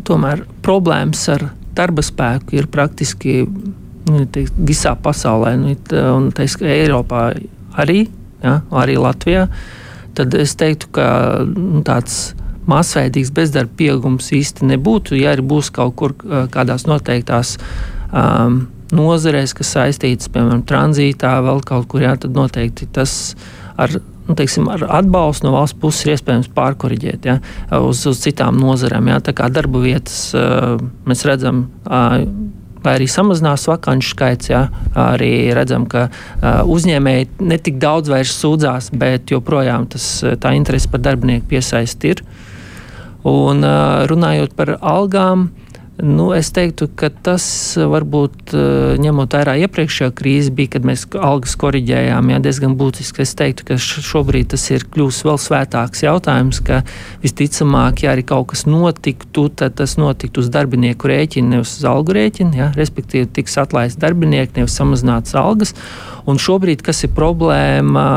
tomēr 0.05 0.43
problēmas 0.65 1.23
ar 1.34 1.49
darba 1.77 2.03
spēku 2.03 2.58
ir 2.60 2.67
praktiski 2.71 3.43
nu, 4.10 4.25
teiks, 4.34 4.53
visā 4.58 4.95
pasaulē, 4.99 5.55
nu, 5.60 5.75
un 6.15 6.29
teiks, 6.36 6.58
Eiropā 6.65 7.29
arī, 7.79 8.03
ja? 8.43 8.60
arī 8.75 8.97
Latvijā, 8.99 9.47
tad 10.17 10.36
es 10.38 10.55
teiktu, 10.60 10.91
ka 10.97 11.08
nu, 11.47 11.84
tāds 11.88 12.34
masveidīgs 12.69 13.32
bezdarba 13.36 13.73
pieaugums 13.79 14.32
īsti 14.36 14.67
nebūtu. 14.73 15.17
Ja 15.19 15.34
arī 15.36 15.45
būs 15.53 15.71
kaut 15.75 15.95
kur 15.99 16.15
kādās 16.53 16.86
noteiktās 16.89 17.58
um, 18.12 18.67
nozarēs, 18.95 19.53
kas 19.58 19.73
saistītas, 19.75 20.29
piemēram, 20.34 20.63
tranzītā, 20.67 21.36
vēl 21.45 21.63
kaut 21.67 21.89
kur, 21.91 22.05
jā, 22.05 22.15
tad 22.21 22.38
noteikti 22.38 22.89
tas 22.93 23.36
ar, 23.79 23.93
nu, 24.27 24.36
teiksim, 24.38 24.69
ar 24.71 24.86
atbalstu 24.99 25.47
no 25.47 25.55
valsts 25.55 25.79
puses 25.82 26.05
ir 26.05 26.15
iespējams 26.15 26.51
pārkoriģēt 26.55 27.27
ja, 27.29 27.39
uz, 27.79 28.05
uz 28.10 28.21
citām 28.23 28.60
nozarēm. 28.62 29.12
Ja, 29.13 29.19
tā 29.23 29.36
kā 29.38 29.49
darba 29.53 29.84
vietas 29.84 30.29
uh, 30.38 30.79
mēs 31.10 31.25
redzam. 31.29 31.67
Uh, 31.86 32.23
vai 32.79 32.93
arī 32.95 33.10
samazinās 33.12 33.65
vakanču 33.67 34.13
skaits. 34.13 34.51
Ja? 34.53 34.62
Arī 34.95 35.51
redzam, 35.55 35.84
ka 35.91 36.05
uh, 36.08 36.62
uzņēmēji 36.63 37.27
ne 37.43 37.58
tik 37.60 37.79
daudz 37.82 38.12
vairs 38.12 38.38
sūdzās, 38.39 38.91
bet 38.95 39.34
joprojām 39.34 39.89
tas, 39.91 40.08
tā 40.39 40.53
interese 40.55 40.91
par 40.91 41.03
darbinieku 41.03 41.49
piesaisti 41.51 42.15
ir. 42.15 42.23
Un 43.27 43.65
runājot 44.08 44.53
par 44.55 44.77
algām, 44.79 45.49
Nu, 45.99 46.29
es 46.31 46.47
teiktu, 46.55 46.85
ka 46.95 47.09
tas 47.12 47.43
varbūt 47.75 48.53
ņemot 49.03 49.33
vērā 49.35 49.57
iepriekšējo 49.65 50.13
krīzi, 50.15 50.53
bija, 50.55 50.71
kad 50.77 50.85
mēs 50.88 51.01
algas 51.19 51.57
korģējām, 51.59 52.29
jā, 52.31 52.38
diezgan 52.45 52.77
būtiski. 52.79 53.25
Es 53.25 53.35
teiktu, 53.35 53.65
ka 53.67 53.75
šobrīd 53.83 54.53
tas 54.53 54.63
ir 54.71 54.85
kļuvis 54.88 55.19
vēl 55.27 55.39
svētāks 55.43 56.05
jautājums, 56.05 56.62
ka 56.63 56.81
visticamāk, 57.23 58.05
ja 58.05 58.13
arī 58.13 58.23
kaut 58.29 58.53
kas 58.53 58.63
notiktu, 58.69 59.49
tad 59.51 59.75
tas 59.81 59.97
notiktu 59.99 60.39
uz 60.39 60.47
darbinieku 60.53 61.12
rēķina, 61.12 61.57
nevis 61.57 61.75
uz 61.81 61.89
algu 61.91 62.15
rēķina. 62.15 62.55
Jā, 62.62 62.69
respektīvi, 62.79 63.27
tiks 63.35 63.59
atlaists 63.59 63.99
darbinieki, 63.99 64.55
nevis 64.62 64.79
samazināts 64.79 65.35
algas. 65.35 65.75
Un 66.29 66.39
šobrīd, 66.39 66.85
kas 66.85 67.03
ir 67.03 67.12
problēma, 67.17 68.07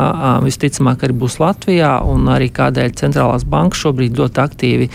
visticamāk, 0.46 1.02
arī 1.02 1.18
būs 1.18 1.40
Latvijā, 1.42 1.96
un 2.06 2.30
arī 2.30 2.52
kādēļ 2.54 2.94
centrālās 3.02 3.42
bankas 3.48 3.82
šobrīd 3.82 4.22
ļoti 4.22 4.42
aktīvi 4.46 4.90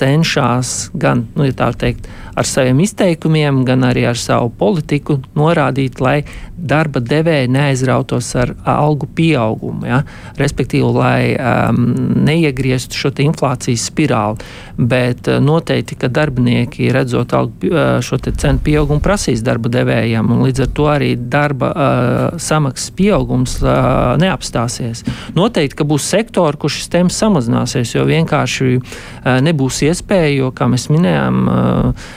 cenšas 0.00 0.90
gan, 0.96 1.26
nu, 1.36 1.46
ja 1.48 1.56
tā 1.56 1.70
teikt, 1.76 2.08
ar 2.34 2.46
saviem 2.46 2.80
izteikumiem, 2.84 3.64
gan 3.68 3.84
arī 3.86 4.06
ar 4.10 4.18
savu 4.18 4.50
politiku 4.58 5.20
norādīt, 5.38 6.00
lai 6.02 6.20
darba 6.60 7.00
devēji 7.00 7.48
neaizrautos 7.50 8.28
ar 8.38 8.52
algu 8.68 9.08
pieaugumu. 9.16 9.86
Ja? 9.88 10.02
Respektīvi, 10.38 10.90
lai 10.94 11.34
um, 11.34 11.80
neiegrieztu 12.26 12.98
šo 12.98 13.12
inflācijas 13.24 13.86
spirāli. 13.90 14.44
Bet 14.76 15.28
uh, 15.28 15.40
noteikti, 15.44 15.96
ka 16.00 16.10
darbinieki 16.12 16.90
redzot 16.94 17.34
algu, 17.36 17.72
uh, 17.72 17.98
šo 18.04 18.20
cenu 18.28 18.62
pieaugumu, 18.64 19.02
prasīs 19.04 19.44
darba 19.46 19.72
devējiem, 19.72 20.30
un 20.30 20.44
līdz 20.46 20.64
ar 20.66 20.72
to 20.76 20.88
arī 20.92 21.10
darba 21.16 21.72
uh, 21.72 22.40
samaksas 22.40 22.92
pieaugums 22.96 23.58
uh, 23.64 24.14
neapstāsies. 24.20 25.04
Noteikti, 25.36 25.80
ka 25.80 25.88
būs 25.88 26.08
sektori, 26.12 26.60
kur 26.60 26.72
šis 26.72 26.90
temps 26.92 27.18
samazināsies, 27.20 27.94
jo 27.96 28.06
vienkārši 28.08 28.70
uh, 28.76 29.40
nebūs 29.44 29.82
iespēja, 29.88 30.32
jo, 30.36 30.52
kā 30.56 30.68
mēs 30.70 30.88
minējām, 30.92 31.42
uh, 31.48 32.08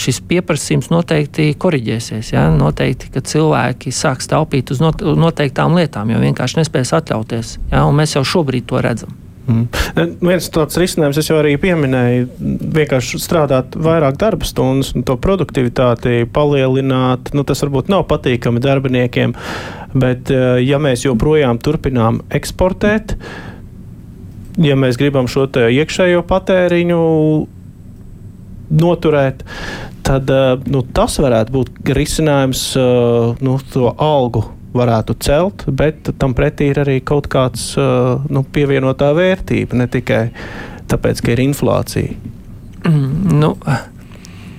šis 0.00 0.20
pieprasījums 0.24 0.88
noteikti 0.92 1.50
korģēsies. 1.60 2.32
Ja? 2.32 2.46
Noteikti, 2.54 3.10
ka 3.12 3.20
cilvēki 3.20 3.92
sāks 3.92 4.30
taupīt 4.30 4.72
uz 4.72 4.80
noteiktām 4.80 5.76
lietām, 5.76 6.12
jo 6.12 6.20
vienkārši 6.22 6.62
nespēs 6.62 6.94
atļauties. 6.96 7.58
Ja? 7.72 7.84
Un 7.88 7.98
mēs 8.00 8.16
jau 8.16 8.24
šobrīd 8.24 8.68
to 8.70 8.80
redzam. 8.84 9.12
Mm. 9.50 9.66
Viens 10.22 10.46
tāds 10.52 10.78
risinājums, 10.78 11.18
es 11.18 11.28
jau 11.30 11.38
arī 11.40 11.56
pieminēju, 11.60 12.28
vienkārši 12.76 13.18
strādāt 13.18 13.74
vairāk 13.74 14.18
darba 14.20 14.46
stundas 14.46 14.92
un 14.94 15.04
to 15.06 15.16
produktivitāti 15.20 16.22
palielināt. 16.30 17.32
Nu, 17.34 17.44
tas 17.48 17.64
varbūt 17.64 17.90
nav 17.90 18.06
patīkami 18.10 18.62
darbiniekiem, 18.62 19.34
bet 19.98 20.30
ja 20.62 20.80
mēs 20.82 21.06
joprojām 21.08 21.58
turpinām 21.58 22.20
eksportēt, 22.30 23.16
ja 24.60 24.76
mēs 24.78 25.00
gribam 25.00 25.26
šo 25.30 25.48
iekšējo 25.50 26.22
patēriņu 26.30 27.00
noturēt, 28.70 29.44
tad 30.06 30.30
eh, 30.30 30.54
nu, 30.70 30.82
tas 30.96 31.18
varētu 31.22 31.54
būt 31.54 31.92
risinājums 31.96 32.64
eh, 32.78 33.44
nu, 33.44 33.58
to 33.72 33.92
algu 33.98 34.46
varētu 34.74 35.16
celt, 35.24 35.64
bet 35.74 36.12
tam 36.22 36.34
pretī 36.38 36.70
ir 36.70 36.82
arī 36.84 37.00
kaut 37.02 37.28
kāds 37.30 37.72
eh, 37.78 38.26
nu, 38.30 38.44
pievienotā 38.46 39.12
vērtība, 39.16 39.78
ne 39.80 39.88
tikai 39.90 40.26
tāpēc, 40.90 41.24
ka 41.24 41.34
ir 41.34 41.42
inflācija. 41.48 42.36
Mm, 42.86 43.40
nu. 43.40 43.54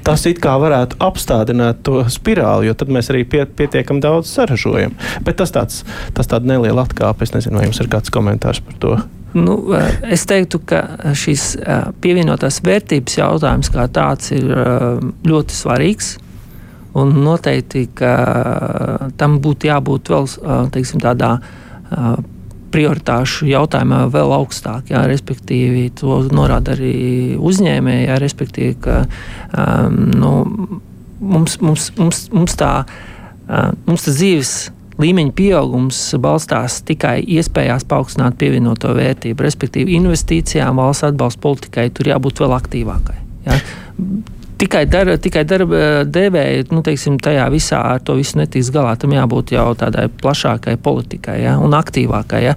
Tas 0.02 0.24
it 0.26 0.39
kā 0.41 0.56
varētu 0.58 0.97
apstādināt 1.04 1.84
to 1.86 2.00
spirāli, 2.10 2.65
jo 2.67 2.74
tad 2.78 2.89
mēs 2.93 3.12
arī 3.13 3.21
pie, 3.30 3.43
pietiekami 3.45 4.02
daudz 4.02 4.32
saražojam. 4.34 4.95
Bet 5.26 5.38
tas 5.41 5.54
tāds, 5.54 5.84
tas 6.17 6.30
tāds 6.30 6.50
neliela 6.50 6.88
atkāpe. 6.88 7.21
Es 7.21 7.36
nezinu, 7.36 7.60
vai 7.60 7.67
jums 7.67 7.84
ir 7.84 7.89
kāds 7.91 8.13
komentārs 8.13 8.63
par 8.65 8.80
to. 8.82 8.95
Nu, 9.33 9.55
es 10.11 10.25
teiktu, 10.27 10.59
ka 10.67 10.81
šis 11.15 11.53
pievienotās 12.03 12.59
vērtības 12.65 13.15
jautājums 13.21 13.71
kā 13.71 13.87
tāds 13.93 14.33
ir 14.35 14.49
ļoti 15.27 15.55
svarīgs. 15.55 16.17
Un 16.99 17.13
noteikti, 17.23 17.85
ka 17.95 18.11
tam 19.19 19.39
būtu 19.43 19.69
jābūt 19.69 20.11
vēl 20.11 20.27
teiksim, 20.75 20.99
tādā 21.03 21.37
prioritāšu 22.71 23.47
jautājumā 23.51 24.03
vēl 24.11 24.33
augstāk. 24.35 24.91
Jā, 24.91 25.05
respektīvi, 25.07 25.89
to 25.99 26.21
norāda 26.31 26.75
arī 26.75 27.37
uzņēmēji. 27.39 28.05
Jā, 28.07 28.19
respektīvi, 28.23 28.75
ka 28.83 28.99
um, 29.05 29.97
nu, 30.11 30.33
mums, 31.19 31.57
mums, 31.63 31.89
mums, 31.99 32.25
mums 32.35 32.59
tā 32.59 32.73
mums 33.87 34.05
dzīves 34.07 34.53
līmeņa 35.01 35.33
pieaugums 35.37 35.99
balstās 36.21 36.81
tikai 36.87 37.19
iespējās 37.37 37.85
paaugstināt 37.89 38.37
pievienoto 38.41 38.93
vērtību, 38.97 39.45
respektīvi 39.47 39.97
investīcijām, 39.99 40.81
valsts 40.81 41.09
atbalsta 41.11 41.41
politikai 41.43 41.89
tur 41.95 42.11
jābūt 42.13 42.43
vēl 42.43 42.55
aktīvākai. 42.57 43.17
Ja? 43.47 43.57
Tikai, 44.62 44.86
dar, 44.89 45.10
tikai 45.21 45.43
darba 45.47 46.04
devēja, 46.06 46.67
nu, 46.74 46.84
teiksim, 46.86 47.17
tajā 47.21 47.47
visā 47.54 47.82
ar 47.95 48.04
to 48.06 48.15
visu 48.19 48.38
netiks 48.39 48.69
galā. 48.74 48.93
Tam 49.00 49.13
jābūt 49.15 49.56
jau 49.56 49.71
tādai 49.78 50.08
plašākai 50.21 50.78
politikai 50.82 51.39
ja, 51.43 51.58
un 51.62 51.74
aktīvākai. 51.78 52.43
Ja. 52.45 52.54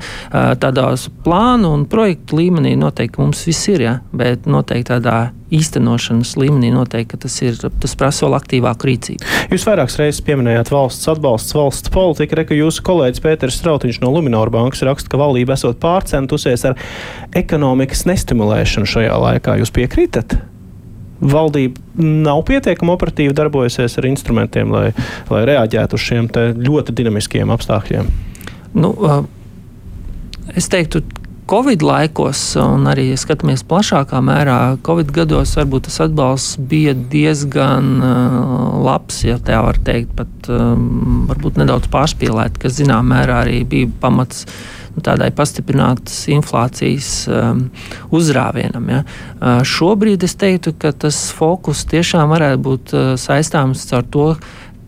Tādās 0.60 1.08
plānu 1.24 1.72
un 1.78 1.86
projektu 1.90 2.40
līmenī 2.42 2.74
noteikti 2.80 3.22
mums 3.22 3.46
viss 3.48 3.72
ir, 3.72 3.86
ja, 3.86 3.96
bet 4.12 4.48
noteikti 4.50 4.92
tādā 4.92 5.18
īstenošanas 5.54 6.34
līmenī 6.40 6.72
noteikti 6.74 7.18
tas, 7.24 7.36
ir, 7.44 7.58
tas 7.80 7.92
prasa 7.98 8.26
vēl 8.26 8.38
aktīvāku 8.40 8.88
rīcību. 8.90 9.28
Jūs 9.54 9.66
vairākas 9.68 9.98
reizes 10.00 10.24
pieminējāt 10.26 10.72
valsts 10.74 11.10
atbalsts, 11.12 11.54
valsts 11.56 11.92
politika. 11.94 12.40
Reku 12.40 12.58
jūsu 12.58 12.84
kolēģis 12.86 13.22
Pēters 13.24 13.60
Strautiņš 13.60 14.00
no 14.02 14.10
Luminora 14.16 14.52
bankas 14.52 14.82
raksta, 14.88 15.12
ka 15.12 15.20
valdība 15.20 15.54
esot 15.54 15.78
pārcentusies 15.84 16.66
ar 16.68 16.80
ekonomikas 17.38 18.04
nestimulēšanu 18.10 18.90
šajā 18.96 19.20
laikā. 19.28 19.60
Jūs 19.62 19.72
piekrītat? 19.76 20.40
Valdība 21.24 21.80
nav 21.96 22.44
pietiekami 22.48 22.94
operatīvi 22.94 23.34
darbojusies 23.36 23.98
ar 24.00 24.08
instrumentiem, 24.10 24.72
lai, 24.74 24.86
lai 25.30 25.42
reaģētu 25.50 25.98
uz 25.98 26.06
šiem 26.08 26.30
ļoti 26.60 26.96
dinamiskiem 26.96 27.52
apstākļiem? 27.54 28.08
Nu, 28.74 28.94
es 30.54 30.70
teiktu, 30.72 31.04
Covid 31.44 31.82
laikos, 31.84 32.38
un 32.56 32.86
arī 32.88 33.10
skatāmies 33.20 33.66
plašākā 33.68 34.16
mērā, 34.24 34.78
Covid 34.86 35.10
gados 35.12 35.52
varbūt 35.58 35.90
tas 35.90 35.98
atbalsts 36.06 36.54
bija 36.70 36.94
diezgan 36.96 37.98
labs, 38.86 39.18
ja 39.28 39.36
tā 39.36 39.58
var 39.66 39.76
teikt, 39.84 40.14
pat 40.16 40.48
varbūt 40.48 41.60
nedaudz 41.60 41.90
pārspīlēt, 41.92 42.56
kas 42.62 42.78
zināmā 42.78 43.18
mērā 43.18 43.42
arī 43.44 43.60
bija 43.68 43.92
pamats 44.00 44.46
uh, 44.48 44.83
tādai 45.02 45.30
pastiprinātas 45.34 46.24
inflācijas 46.32 47.10
um, 47.28 47.66
uzrāvienam. 48.14 48.88
Ja. 48.92 49.02
Uh, 49.04 49.62
šobrīd 49.66 50.26
es 50.26 50.36
teiktu, 50.38 50.74
ka 50.78 50.92
tas 50.92 51.18
fokus 51.34 51.84
tiešām 51.90 52.30
varētu 52.30 52.62
būt 52.64 52.94
uh, 52.94 53.12
saistāms 53.20 53.86
ar 53.96 54.06
to, 54.06 54.32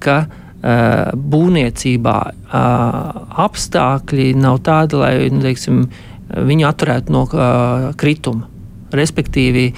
ka 0.03 0.19
uh, 0.27 1.15
būvniecībā 1.17 2.19
uh, 2.27 3.23
apstākļi 3.47 4.35
nav 4.39 4.61
tādi, 4.67 5.01
lai 5.01 5.15
nu, 5.33 5.43
teiksim, 5.45 5.87
viņu 6.27 6.69
atturētu 6.69 7.15
no 7.15 7.27
uh, 7.31 7.91
krituma. 7.99 8.53
Respektīvi, 8.97 9.73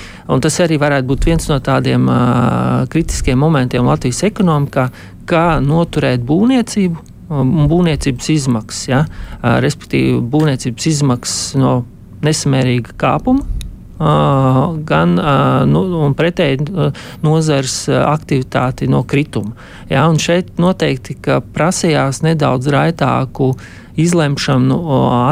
tas 0.45 0.59
arī 0.61 0.77
varētu 0.79 1.09
būt 1.09 1.27
viens 1.31 1.49
no 1.49 1.57
tādiem 1.65 2.05
uh, 2.13 2.85
kritiskiem 2.93 3.41
momentiem 3.41 3.89
Latvijas 3.89 4.21
ekonomikā, 4.29 4.91
kā 5.29 5.47
noturēt 5.65 6.21
būvniecību 6.29 7.08
būvniecības 7.29 8.33
izmaksas, 8.33 8.89
ja? 8.89 9.05
respektīvi 9.43 10.19
būvniecības 10.33 10.91
izmaksas 10.95 11.55
no 11.61 11.79
nesamērīga 12.25 12.97
kāpuma. 12.99 13.47
Uh, 13.99 14.77
gan 14.87 15.17
uh, 15.19 15.65
nu, 15.67 15.81
pretēji 16.15 16.69
uh, 16.71 16.93
nozars 17.19 17.89
aktivitāti 17.91 18.87
no 18.87 19.01
krituma. 19.03 19.57
Ja, 19.91 20.05
šeit 20.23 20.53
noteikti 20.63 21.17
prasījās 21.51 22.23
nedaudz 22.23 22.71
raitāku 22.71 23.57
izlemšanu 23.99 24.71
nu, 24.71 24.79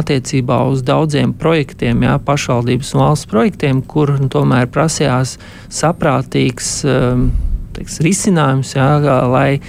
attiecībā 0.01 0.65
uz 0.67 0.83
daudziem 0.83 1.31
projektiem, 1.39 2.03
ja, 2.09 2.19
pašvaldības 2.19 2.91
un 2.97 3.05
valsts 3.05 3.31
projektiem, 3.31 3.87
kur 3.87 4.17
nu, 4.19 4.27
tomēr 4.35 4.67
prasījās 4.67 5.39
saprātīgs 5.71 6.81
um, 6.91 7.29
teiks, 7.79 8.03
risinājums, 8.03 8.75
ja, 8.75 8.97
lai 9.31 9.61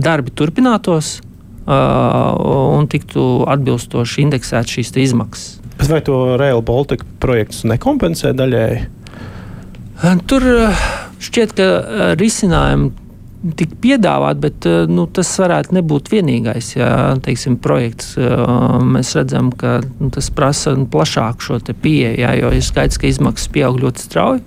darbi 0.00 0.32
turpinātos 0.32 1.18
Uh, 1.20 1.29
un 1.70 2.88
tiktu 2.90 3.26
atbilstoši 3.50 4.24
indeksēt 4.26 4.74
šīs 4.76 4.94
izmaksas. 5.08 5.58
Bet 5.80 5.88
vai 5.88 6.00
to 6.04 6.16
Rail 6.40 6.60
Baltica 6.66 7.06
projekts 7.22 7.62
nekompensē 7.64 8.34
daļēji? 8.36 8.80
Uh, 10.00 10.18
tur 10.28 10.44
uh, 10.44 10.82
šķiet, 11.22 11.54
ka 11.56 11.68
risinājumi 12.20 12.90
tika 13.56 13.76
piedāvāt, 13.80 14.40
bet 14.42 14.66
nu, 14.90 15.06
tas 15.08 15.30
varētu 15.40 15.72
nebūt 15.78 16.10
vienīgais 16.12 16.74
ja, 16.74 16.90
teiksim, 17.24 17.56
projekts. 17.62 18.12
Mēs 18.84 19.14
redzam, 19.16 19.48
ka 19.56 19.78
nu, 19.96 20.10
tas 20.12 20.28
prasa 20.36 20.74
plašāku 20.76 21.46
šo 21.46 21.60
pieeju, 21.72 22.18
ja, 22.20 22.34
jo 22.36 22.52
ir 22.52 22.64
skaidrs, 22.64 23.00
ka 23.00 23.08
izmaksas 23.08 23.48
pieaug 23.54 23.80
ļoti 23.80 24.04
strauji. 24.04 24.44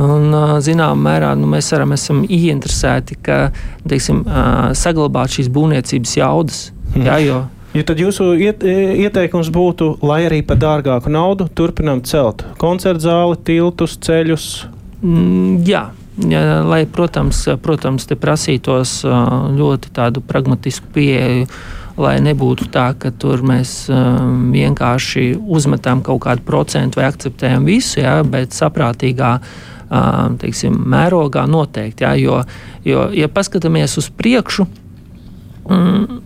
Un, 0.00 0.32
zināmā 0.64 0.98
mērā 0.98 1.34
nu, 1.38 1.46
mēs 1.50 1.70
varam, 1.74 1.94
esam 1.94 2.24
ieinteresēti, 2.26 3.18
ka 3.22 3.40
teiksim, 3.86 4.24
saglabāt 4.74 5.36
šīs 5.36 5.50
būvniecības 5.54 6.16
jaudas. 6.18 6.62
Hmm. 6.94 7.06
Jā, 7.06 7.18
jo, 7.22 7.42
Ja 7.74 7.82
tad 7.82 7.98
jūsu 7.98 8.36
iet, 8.38 8.62
ieteikums 8.62 9.48
būtu, 9.50 9.96
lai 10.06 10.20
arī 10.28 10.44
par 10.46 10.60
dārgāku 10.62 11.10
naudu 11.10 11.48
turpinām 11.58 12.04
celt 12.06 12.44
koncertu 12.60 13.02
zāli, 13.02 13.38
tiltus, 13.42 13.96
ceļus? 13.98 14.44
Mm, 15.02 15.56
jā, 15.66 15.80
jā, 16.22 16.44
lai, 16.62 16.84
protams, 16.86 17.42
protams 17.64 18.06
te 18.06 18.14
prasītos 18.14 19.00
ļoti 19.58 19.90
pragmatisku 20.22 20.94
pieeju. 20.94 21.50
Lai 21.94 22.16
nebūtu 22.18 22.66
tā, 22.74 22.88
ka 22.98 23.12
tur 23.14 23.42
mēs 23.46 23.84
vienkārši 23.86 25.28
uzmetam 25.38 26.00
kaut 26.02 26.24
kādu 26.24 26.42
procentu 26.46 26.98
vai 26.98 27.06
akceptējam 27.06 27.66
visu, 27.66 28.00
jā, 28.02 28.16
bet 28.26 28.54
saprātīgā 28.54 29.36
uh, 29.38 29.73
teiksim, 30.40 30.76
mērogā 30.94 31.46
noteikti. 31.50 32.06
Ja, 32.06 32.14
jo, 32.18 32.40
jo, 32.86 33.08
ja 33.14 33.28
paskatāmies 33.32 33.98
uz 34.00 34.10
priekšu, 34.14 34.66
mm, 35.68 36.22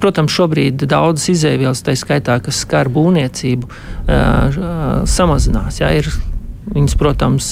Protams, 0.00 0.32
šobrīd 0.32 0.86
daudzas 0.88 1.28
izēvielas, 1.34 1.82
tā 1.84 1.92
skaitā, 2.00 2.38
kas 2.42 2.62
skar 2.64 2.88
būvniecību, 2.92 3.68
samazinās. 5.14 5.82
Jā, 5.82 5.90
ir 6.00 6.08
Viņas, 6.64 6.94
protams, 6.96 7.46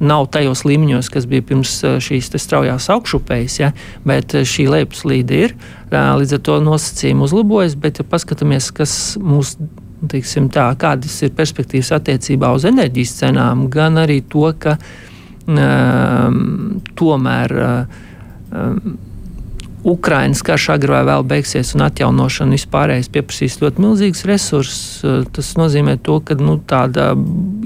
nav 0.00 0.26
tajos 0.32 0.62
līmeņos, 0.64 1.10
kas 1.12 1.26
bija 1.28 1.44
pirms 1.44 1.74
šīs 2.00 2.30
straujās 2.40 2.88
augšupējas, 2.92 3.56
ja, 3.60 3.68
bet 4.08 4.32
šī 4.48 4.64
lejuplīde 4.72 5.40
ir. 5.44 5.54
Līdz 5.92 6.38
ar 6.38 6.42
to 6.48 6.56
nosacījumi 6.64 7.26
uzlabojas, 7.26 7.76
bet, 7.76 8.00
ja 8.00 8.08
paskatāmies, 8.08 8.70
kas 8.72 8.94
mūs 9.20 9.58
teiksim, 10.10 10.48
tā, 10.52 10.66
kādas 10.78 11.14
ir 11.22 11.32
perspektīvas 11.36 11.92
attiecībā 11.98 12.50
uz 12.56 12.66
enerģijas 12.68 13.14
cenām, 13.20 13.68
gan 13.72 14.00
arī 14.02 14.20
to, 14.32 14.48
ka 14.58 14.76
um, 15.46 16.82
tomēr 16.98 17.56
um, 17.62 18.98
Ukraiņas 19.82 20.44
karš 20.46 20.68
agrāk 20.76 21.02
vai 21.02 21.06
vēl 21.08 21.24
beigsies, 21.26 21.72
un 21.74 21.82
atjaunošana 21.88 22.54
vispārējais 22.54 23.08
pieprasīs 23.10 23.56
ļoti 23.58 23.82
milzīgus 23.82 24.22
resursus. 24.30 24.82
Tas 25.34 25.48
nozīmē, 25.58 25.96
to, 26.06 26.20
ka 26.22 26.36
nu, 26.38 26.60
tāda 26.70 27.12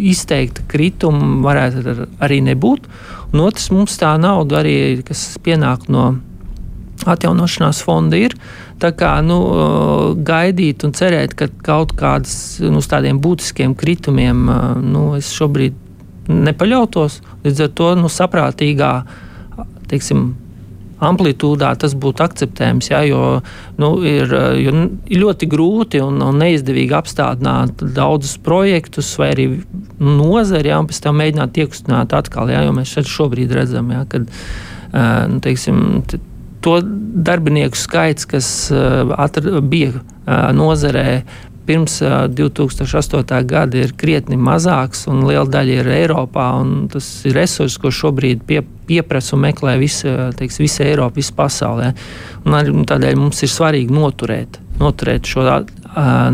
izteikta 0.00 0.64
krituma 0.70 1.42
varētu 1.44 2.08
arī 2.24 2.40
nebūt. 2.46 2.88
Un 3.34 3.44
otrs, 3.44 3.68
mums 3.74 3.98
tā 4.00 4.14
nauda 4.20 4.62
arī, 4.62 4.76
kas 5.04 5.28
pienāk 5.44 5.90
no 5.92 6.14
atjaunošanās 7.04 7.82
fonda, 7.84 8.16
ir. 8.16 8.38
Tā 8.82 8.90
kā 8.92 9.14
nu, 9.24 9.38
gaidīt 10.26 10.84
un 10.84 10.92
cerēt, 10.96 11.32
ka 11.38 11.48
kaut 11.64 11.94
kādas 11.96 12.58
nu, 12.60 12.82
tādiem 12.84 13.20
būtiskiem 13.24 13.72
kritumiem 13.78 14.42
nu, 14.84 15.04
es 15.16 15.30
šobrīd 15.32 15.78
nepaļautos. 16.28 17.22
Līdz 17.46 17.62
ar 17.64 17.70
to 17.78 17.92
nu, 17.96 18.10
saprātīgā 18.12 18.90
teiksim, 19.88 20.34
amplitūdā 21.02 21.72
tas 21.80 21.94
būtu 21.98 22.24
akceptējams. 22.24 22.90
Ja, 22.90 23.02
jo, 23.06 23.22
nu, 23.80 23.90
ir, 24.06 24.32
jo 24.60 24.74
ir 25.08 25.20
ļoti 25.22 25.48
grūti 25.52 26.00
un, 26.04 26.20
un 26.24 26.40
neizdevīgi 26.40 26.96
apstādināt 26.96 27.84
daudzus 27.96 28.36
projektus, 28.42 29.12
vai 29.20 29.32
arī 29.34 29.48
nozari, 30.00 30.72
ja, 30.72 30.80
un 30.80 30.88
pēc 30.90 31.02
tam 31.04 31.20
mēģināt 31.20 31.60
iekustināt 31.64 32.16
atkal. 32.16 32.52
Ja, 32.52 32.64
jo 32.66 32.76
mēs 32.76 32.94
šeit 32.96 33.10
šobrīd 33.12 33.52
redzam, 33.56 33.92
ja, 33.92 34.04
kad 34.08 34.28
nu, 34.92 35.42
teiksim, 35.44 36.02
to 36.64 36.78
darbinieku 37.26 37.78
skaits, 37.78 38.26
kas 38.28 38.48
atra, 38.72 39.60
bija 39.60 39.92
nozarē 40.56 41.22
pirms 41.66 41.98
2008. 42.28 43.42
gada 43.46 43.78
ir 43.78 43.92
krietni 43.98 44.38
mazāks, 44.38 45.06
un 45.10 45.24
liela 45.26 45.48
daļa 45.50 45.80
ir 45.80 45.90
Eiropā. 45.96 46.46
Tas 46.92 47.08
ir 47.26 47.34
resurs, 47.36 47.78
ko 47.82 47.90
šobrīd 47.90 48.44
pie, 48.46 48.62
pieprasa 48.86 49.34
un 49.36 49.44
meklē 49.48 49.76
visa, 49.82 50.30
teiks, 50.38 50.60
visa 50.62 50.86
Eiropa, 50.86 51.18
visa 51.18 51.34
pasaulē. 51.36 51.90
Un 52.46 52.86
tādēļ 52.86 53.18
mums 53.18 53.42
ir 53.42 53.52
svarīgi 53.52 53.94
noturēt, 53.94 54.60
noturēt 54.78 55.26
šo 55.26 55.46
uh, 55.48 55.66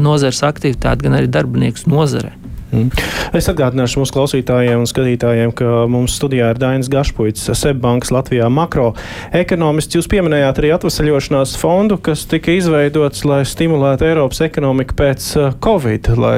nozares 0.01 0.45
aktivitāti, 0.47 1.09
gan 1.09 1.21
arī 1.21 1.33
darbiniekus 1.33 1.89
nozarē. 1.89 2.42
Mm. 2.73 2.89
Es 3.37 3.51
atgādināšu 3.53 4.01
mūsu 4.01 4.15
klausītājiem 4.17 4.81
un 4.81 4.89
skatītājiem, 4.89 5.51
ka 5.57 5.85
mums 5.93 6.15
studijā 6.17 6.49
ir 6.55 6.61
Dainis 6.61 6.89
Gašpuits, 6.93 7.51
Seibankas 7.59 8.13
Latvijā 8.15 8.49
makroekonomists. 8.53 9.99
Jūs 9.99 10.09
pieminējāt 10.13 10.63
arī 10.63 10.71
atvesaļošanās 10.79 11.53
fondu, 11.61 11.99
kas 12.01 12.25
tika 12.31 12.55
izveidots, 12.57 13.27
lai 13.29 13.43
stimulētu 13.49 14.09
Eiropas 14.09 14.41
ekonomiku 14.49 14.97
pēc 15.03 15.29
uh, 15.37 15.51
Covid, 15.65 16.15
lai 16.17 16.37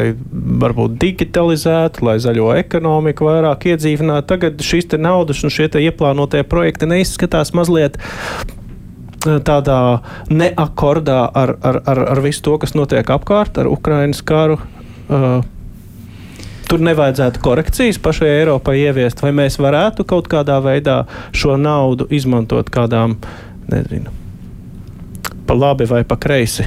varbūt 0.64 0.99
digitalizētu, 1.07 2.03
lai 2.09 2.18
zaļo 2.23 2.51
ekonomiku 2.59 3.31
vairāk 3.31 3.70
iedzīvinātu. 3.70 4.27
Tagad 4.35 4.66
šīs 4.66 4.90
naudas 4.99 5.44
un 5.47 5.55
šie 5.55 5.70
ieplānotie 5.85 6.42
projekti 6.51 6.90
neizskatās 6.90 7.55
mazliet 7.55 8.01
uh, 8.03 9.38
tādā 9.47 9.81
neakordā 10.35 11.25
ar, 11.31 11.57
ar, 11.62 11.83
ar, 11.87 12.05
ar 12.16 12.27
visu 12.27 12.42
to, 12.42 12.59
kas 12.59 12.75
notiek 12.75 13.07
apkārt, 13.07 13.62
ar 13.62 13.70
Ukraiņas 13.70 14.27
karu. 14.27 14.59
Uh, 15.05 15.44
tur 16.68 16.83
nevajadzētu 16.85 17.42
korekcijas 17.44 18.00
pašai 18.03 18.31
Eiropai 18.40 18.79
ieviest, 18.83 19.22
vai 19.24 19.33
mēs 19.37 19.59
varētu 19.62 20.07
kaut 20.09 20.29
kādā 20.33 20.59
veidā 20.64 21.03
šo 21.37 21.59
naudu 21.61 22.09
izmantot 22.14 22.70
kādām, 22.74 23.16
nezinu, 23.70 24.12
pa 25.46 25.57
labi 25.59 25.88
vai 25.90 26.05
pa 26.09 26.18
kreisi? 26.20 26.66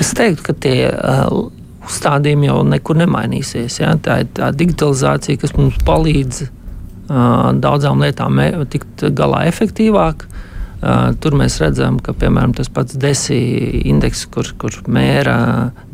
Es 0.00 0.14
teiktu, 0.16 0.50
ka 0.50 0.58
tie. 0.66 0.80
Uh, 0.90 1.46
Uzstādījumi 1.86 2.48
jau 2.48 2.64
nekur 2.66 2.96
nemainīsies. 2.98 3.76
Ja? 3.78 3.92
Tā 4.02 4.16
ir 4.24 4.30
tā 4.34 4.48
digitalizācija, 4.58 5.38
kas 5.38 5.52
mums 5.54 5.76
palīdz 5.86 6.40
uh, 6.42 7.52
daudzām 7.62 8.02
lietām 8.02 8.40
tikt 8.72 9.04
galā 9.14 9.44
efektīvāk. 9.46 10.24
Uh, 10.26 11.14
tur 11.22 11.36
mēs 11.38 11.60
redzam, 11.62 12.00
ka 12.02 12.10
piemēram 12.18 12.56
tas 12.58 12.66
pats 12.74 12.98
DESI 12.98 13.38
indeks, 13.86 14.24
kur, 14.34 14.50
kur 14.58 14.74
mēra 14.90 15.36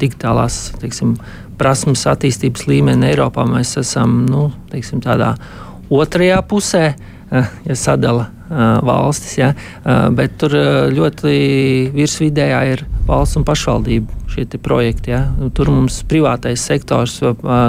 digitālās 0.00 0.72
teiksim, 0.80 1.12
prasmes 1.58 2.04
attīstības 2.10 2.66
līmeni 2.68 3.10
Eiropā 3.12 3.44
mēs 3.48 3.76
esam 3.80 4.22
nu, 4.28 4.48
teiksim, 4.72 5.02
tādā 5.04 5.34
otrajā 5.92 6.40
pusē, 6.48 6.84
eh, 7.32 7.50
ja 7.66 7.76
sadala 7.76 8.28
eh, 8.28 8.80
valstis. 8.84 9.36
Ja, 9.38 9.52
eh, 9.52 10.08
bet 10.10 10.38
tur 10.40 10.56
ļoti 10.92 11.34
virsvidējā 11.94 12.62
ir 12.72 12.86
valsts 13.08 13.40
un 13.40 13.44
pašvaldību 13.48 14.22
šie 14.32 14.46
projekti. 14.62 15.12
Ja. 15.12 15.26
Tur 15.54 15.70
mums 15.70 16.02
privātais 16.08 16.64
sektors, 16.64 17.18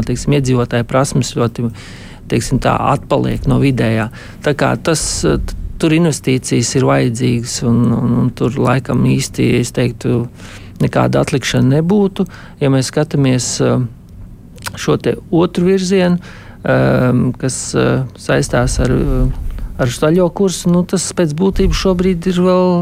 teiksim, 0.08 0.38
iedzīvotāju 0.38 0.88
prasmes 0.88 1.36
ļoti 1.36 1.68
teiksim, 2.32 2.62
tā, 2.64 2.78
atpaliek 2.94 3.44
no 3.52 3.60
vidējā. 3.60 4.08
Tā 4.46 4.54
kā 4.56 4.72
tas, 4.80 5.04
tur 5.78 5.92
investīcijas 5.92 6.70
ir 6.78 6.86
vajadzīgas 6.88 7.58
un, 7.68 7.82
un, 7.92 8.14
un 8.22 8.30
tur 8.32 8.56
laikam 8.56 9.04
īsti, 9.10 9.50
es 9.60 9.74
teiktu, 9.76 10.24
nekāda 10.84 11.24
atlikšana 11.24 11.80
nebūtu. 11.80 12.28
Ja 12.62 12.72
mēs 12.74 12.92
skatāmies 12.92 13.56
uh, 13.64 13.84
šo 14.80 14.98
otru 15.32 15.68
virzienu, 15.68 16.20
um, 16.64 17.28
kas 17.40 17.60
uh, 17.78 18.06
saistās 18.20 18.80
ar, 18.84 18.94
ar 19.82 19.94
zaļo 19.98 20.30
kursu, 20.36 20.72
nu, 20.74 20.86
tas 20.88 21.10
pēc 21.18 21.36
būtības 21.40 21.84
šobrīd 21.86 22.32
ir 22.32 22.42
vēl 22.46 22.74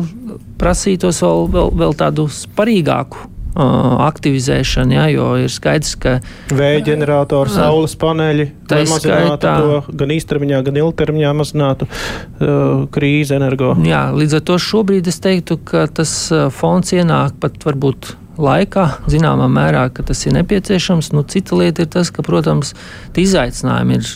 prasītos 0.61 1.23
vēl, 1.23 1.47
vēl, 1.55 1.75
vēl 1.83 1.99
tādu 2.03 2.27
sparīgāku 2.31 3.30
aktivizēšana, 3.55 4.95
ja, 4.95 5.07
jo 5.11 5.27
ir 5.43 5.51
skaidrs, 5.51 5.95
ka 5.99 6.15
vēja 6.55 6.85
ģenerators, 6.91 7.57
saules 7.57 7.97
paneļi, 7.99 8.47
mazinātu 8.69 9.41
to 9.43 9.97
gan 10.01 10.15
īstermiņā, 10.15 10.61
gan 10.67 10.79
ilgtermiņā 10.83 11.33
mazinātu 11.41 11.87
uh, 11.89 12.87
krīzi 12.93 13.35
energo. 13.37 13.73
Jā, 13.87 14.07
līdz 14.15 14.39
ar 14.39 14.45
to 14.47 14.59
šobrīd 14.61 15.11
es 15.11 15.19
teiktu, 15.23 15.59
ka 15.67 15.87
tas 15.91 16.15
fonds 16.55 16.95
ienāk 16.95 17.35
pat 17.43 17.59
varbūt 17.67 18.15
laikā, 18.41 18.85
zināmā 19.11 19.47
mērā, 19.51 19.87
ka 19.93 20.05
tas 20.07 20.23
ir 20.25 20.35
nepieciešams. 20.37 21.11
Nu, 21.15 21.23
cita 21.27 21.57
lieta 21.59 21.85
ir 21.85 21.91
tas, 21.91 22.11
ka, 22.13 22.23
protams, 22.25 22.73
izaicinājumi 23.17 23.99
ir 23.99 24.13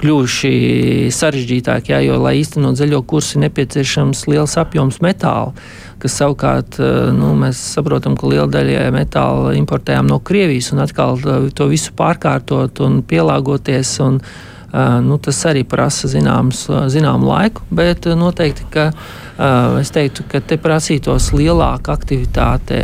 kļuvuši 0.00 0.52
sarežģītāki, 1.14 1.92
jā, 1.94 2.02
jo, 2.04 2.20
lai 2.22 2.36
īstenot 2.42 2.78
zaļo 2.78 3.02
kursu, 3.08 3.38
ir 3.38 3.46
nepieciešams 3.46 4.26
liels 4.30 4.56
apjoms 4.60 5.00
metāla 5.04 5.54
kas 6.02 6.16
savukārt 6.20 6.80
eh, 6.80 6.96
nu, 7.16 7.32
mēs 7.40 7.60
saprotam, 7.76 8.16
ka 8.18 8.28
liela 8.30 8.48
daļa 8.52 8.90
metāla 8.94 9.54
importējām 9.58 10.10
no 10.10 10.20
Krievijas 10.24 10.72
un 10.74 10.84
atkal 10.84 11.16
eh, 11.20 11.48
to 11.56 11.70
visu 11.72 11.94
pārkārtot 11.96 12.82
un 12.84 13.00
pielāgoties. 13.06 13.96
Un, 14.04 14.20
eh, 14.20 14.98
nu, 15.06 15.18
tas 15.22 15.40
arī 15.48 15.64
prasa 15.68 16.10
zināms, 16.12 16.66
zināmu 16.92 17.30
laiku, 17.30 17.64
bet 17.70 18.08
noteikti, 18.18 18.68
ka 18.72 18.90
es 19.76 19.90
teiktu, 19.92 20.24
ka 20.32 20.40
te 20.40 20.56
prasītos 20.56 21.26
lielāka 21.36 21.92
aktivitāte 21.92 22.78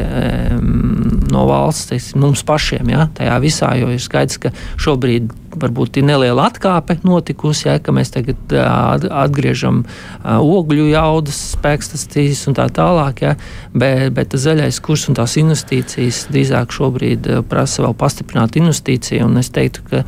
no 1.32 1.46
valsts, 1.48 1.86
teiksim, 1.88 2.20
mums 2.20 2.42
pašiem, 2.44 2.90
ja, 2.92 3.06
tajā 3.16 3.38
visā, 3.40 3.70
jo 3.80 3.88
ir 3.88 4.02
skaidrs, 4.04 4.36
ka 4.42 4.52
šobrīd 4.76 5.30
varbūt 5.60 5.98
ir 6.00 6.06
neliela 6.08 6.46
atkāpe 6.50 6.98
notikusi, 7.06 7.66
ja, 7.68 7.78
ka 7.82 7.94
mēs 7.94 8.12
tagad 8.14 8.52
atgriežam 8.52 9.82
ogļu 10.24 10.88
jaudas, 10.92 11.38
spēkstacijas 11.56 12.44
un 12.50 12.56
tā 12.58 12.68
tālāk, 12.74 13.22
ja, 13.24 13.34
bet, 13.74 14.12
bet 14.16 14.36
zaļais 14.38 14.80
kurs 14.84 15.08
un 15.10 15.18
tās 15.18 15.36
investīcijas 15.40 16.26
drīzāk 16.32 16.74
šobrīd 16.74 17.28
prasa 17.50 17.84
vēl 17.86 17.96
pastiprināt 17.98 18.58
investīciju, 18.60 19.26
un 19.28 19.40
es 19.42 19.52
teiktu, 19.54 19.84
ka 19.90 20.02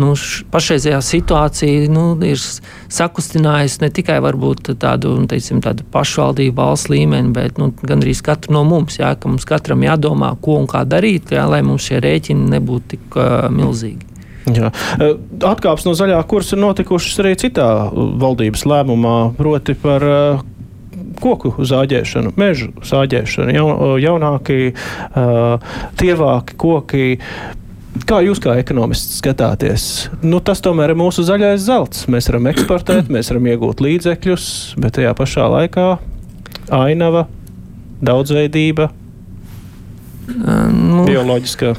nu, 0.00 0.12
pašreizējā 0.52 1.00
situācija 1.04 1.88
nu, 1.92 2.06
ir 2.26 2.40
sakustinājusi 2.90 3.84
ne 3.84 3.90
tikai 3.94 4.18
varbūt 4.24 4.74
tādu, 4.80 5.14
teicim, 5.30 5.62
tādu 5.64 5.86
pašvaldību 5.92 6.56
valsts 6.58 6.90
līmeni, 6.92 7.34
bet 7.36 7.60
nu, 7.60 7.70
gan 7.82 8.04
arī 8.04 8.14
katru 8.24 8.56
no 8.58 8.64
mums, 8.68 8.98
ja, 9.00 9.14
ka 9.16 9.30
mums 9.30 9.48
katram 9.48 9.84
jādomā, 9.86 10.34
ko 10.42 10.60
un 10.60 10.68
kā 10.70 10.84
darīt, 10.88 11.34
ja, 11.34 11.46
lai 11.50 11.62
mums 11.66 11.88
šie 11.88 12.02
rēķini 12.04 12.54
nebūtu 12.56 12.96
tik 12.96 13.18
uh, 13.18 13.48
milzīgi. 13.54 14.09
Jā. 14.56 14.70
Atkāpes 15.46 15.86
no 15.86 15.94
zaļā 15.98 16.20
kursa 16.30 16.56
ir 16.56 16.64
notikušas 16.64 17.20
arī 17.22 17.36
citā 17.40 17.68
valdības 17.92 18.66
lēmumā, 18.68 19.16
proti 19.38 19.76
par 19.78 20.06
uh, 20.06 20.42
koku 21.20 21.52
zāģēšanu, 21.58 22.34
mežu 22.40 22.70
zāģēšanu, 22.86 23.54
jaun, 23.54 23.80
jaunāki, 24.02 24.74
uh, 24.74 25.72
tievāki 26.00 26.58
koki. 26.60 27.06
Kā 28.06 28.20
jūs 28.22 28.38
kā 28.42 28.54
ekonomists 28.60 29.18
skatāties? 29.18 29.84
Nu, 30.22 30.38
tas 30.44 30.62
tomēr 30.62 30.92
ir 30.94 31.00
mūsu 31.00 31.24
zaļais 31.26 31.64
zelts. 31.64 32.06
Mēs 32.10 32.30
varam 32.30 32.46
eksportēt, 32.52 33.10
mēs 33.12 33.32
varam 33.32 33.50
iegūt 33.50 33.82
līdzekļus, 33.84 34.46
bet 34.80 34.96
tajā 34.96 35.10
pašā 35.18 35.48
laikā 35.50 35.88
ainava, 36.70 37.26
daudzveidība, 38.06 38.88
nu, 40.30 41.02
bioloģiskā. 41.08 41.74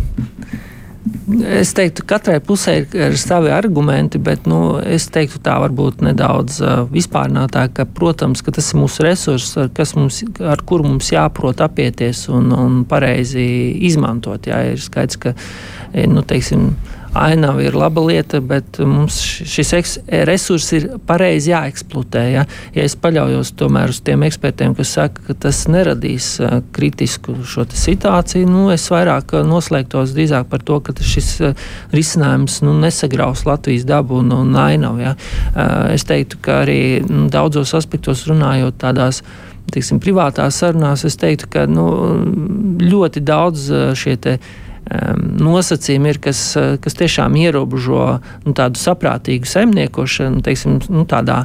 Es 1.50 1.72
teiktu, 1.74 2.04
ka 2.06 2.20
katrai 2.20 2.38
pusē 2.46 2.76
ir, 2.84 3.16
savi 3.18 3.50
argumenti, 3.50 4.20
bet 4.22 4.46
nu, 4.50 4.78
es 4.86 5.08
teiktu, 5.10 5.40
tā 5.42 5.56
varbūt 5.64 6.04
nedaudz 6.06 6.60
uh, 6.62 6.84
vispārnātāk, 6.94 7.74
ka, 7.80 7.86
protams, 7.90 8.44
ka 8.46 8.54
tas 8.54 8.70
ir 8.70 8.82
mūsu 8.84 9.08
resurs, 9.08 9.50
ar, 9.58 9.72
mums, 9.98 10.22
ar 10.46 10.62
kuru 10.68 10.86
mums 10.92 11.10
jāprot 11.10 11.64
apieties 11.66 12.28
un, 12.30 12.52
un 12.54 12.82
pareizi 12.86 13.48
izmantot. 13.90 14.46
Jā, 14.52 14.62
ir 14.76 14.84
skaidrs, 14.84 15.18
ka 15.24 15.34
nu, 16.12 16.22
teiksim, 16.22 16.70
ainava 17.14 17.64
ir 17.64 17.76
laba 17.76 18.02
lieta, 18.06 18.40
bet 18.44 18.80
mums 18.88 19.18
šis 19.22 19.74
resurs 20.28 20.70
ir 20.78 20.88
pareizi 21.08 21.52
jāeksploatē. 21.52 22.24
Ja? 22.32 22.46
ja 22.76 22.86
es 22.88 22.96
paļaujos 23.00 23.54
tomēr 23.60 23.92
uz 23.92 24.02
tiem 24.06 24.24
ekspertiem, 24.28 24.76
kas 24.78 24.94
saka, 24.98 25.26
ka 25.28 25.36
tas 25.48 25.64
neradīs 25.72 26.34
kritisku 26.76 27.36
šo 27.48 27.66
situāciju, 27.68 28.48
nu, 28.50 28.66
es 28.74 28.88
vairāk 28.92 29.36
noslēgtos 29.48 30.16
drīzāk 30.16 30.50
par 30.52 30.64
to, 30.66 30.80
ka 30.86 30.96
šis 30.96 31.34
risinājums 31.94 32.62
nu, 32.66 32.76
nesagraus 32.80 33.46
Latvijas 33.48 33.86
dabu 33.88 34.22
un, 34.22 34.32
un 34.36 34.56
ainavu. 34.56 35.04
Ja? 35.04 35.16
Es 35.92 36.08
teiktu, 36.08 36.40
ka 36.44 36.62
arī 36.66 36.82
nu, 37.06 37.28
daudzos 37.32 37.76
aspektos 37.78 38.26
runājot 38.30 38.80
tādās 38.82 39.24
tiksim, 39.72 40.02
privātās 40.04 40.58
sarunās, 40.60 41.06
es 41.08 41.16
teiktu, 41.20 41.48
ka 41.54 41.66
nu, 41.70 41.86
ļoti 42.82 43.24
daudz 43.24 43.70
šie 44.00 44.18
nosacījumi 44.90 46.10
ir, 46.12 46.20
kas, 46.24 46.40
kas 46.82 46.98
tiešām 46.98 47.36
ierobežo 47.40 48.06
nu, 48.46 48.54
tādu 48.58 48.82
saprātīgu 48.82 49.50
saimniekošanu, 49.50 50.42
teiksim, 50.46 50.80
nu, 50.92 51.06
tādā 51.10 51.44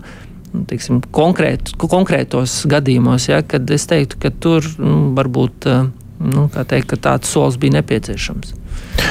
nu, 0.54 0.64
teiksim, 0.70 1.02
konkrēt, 1.14 1.74
konkrētos 1.80 2.62
gadījumos, 2.70 3.28
ja, 3.30 3.42
kad 3.46 3.68
es 3.70 3.86
teiktu, 3.90 4.20
ka 4.22 4.32
tur 4.32 4.66
nu, 4.80 5.12
varbūt 5.16 5.68
nu, 5.68 6.48
teikt, 6.56 6.96
tāds 7.04 7.30
solis 7.30 7.60
bija 7.60 7.78
nepieciešams. 7.78 8.54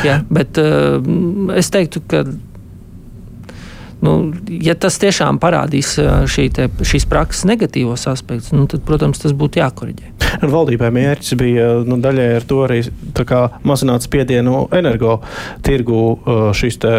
Ja, 0.05 0.19
bet 0.33 0.57
uh, 0.61 0.97
es 1.55 1.69
teiktu, 1.73 2.01
ka 2.09 2.25
nu, 4.06 4.15
ja 4.62 4.78
tas 4.78 5.00
tiešām 5.02 5.41
parādīs 5.41 5.96
šī 6.32 6.50
te, 6.56 6.70
šīs 6.86 7.08
prakses 7.10 7.48
negatīvos 7.50 8.08
aspektus, 8.12 8.54
nu, 8.56 8.68
tad, 8.72 8.86
protams, 8.88 9.22
tas 9.24 9.36
būtu 9.36 9.62
jākoriģē. 9.63 10.12
Un 10.44 10.52
valdībai 10.52 10.89
mērķis 10.94 11.36
bija 11.39 11.68
nu, 11.88 11.98
daļai 12.02 12.26
ar 12.39 12.46
to 12.48 12.62
arī 12.65 12.82
mazināt 13.65 14.06
spiedienu 14.06 14.65
energo 14.76 15.20
tirgu 15.65 16.00
šīs 16.58 16.80
te, 16.82 16.94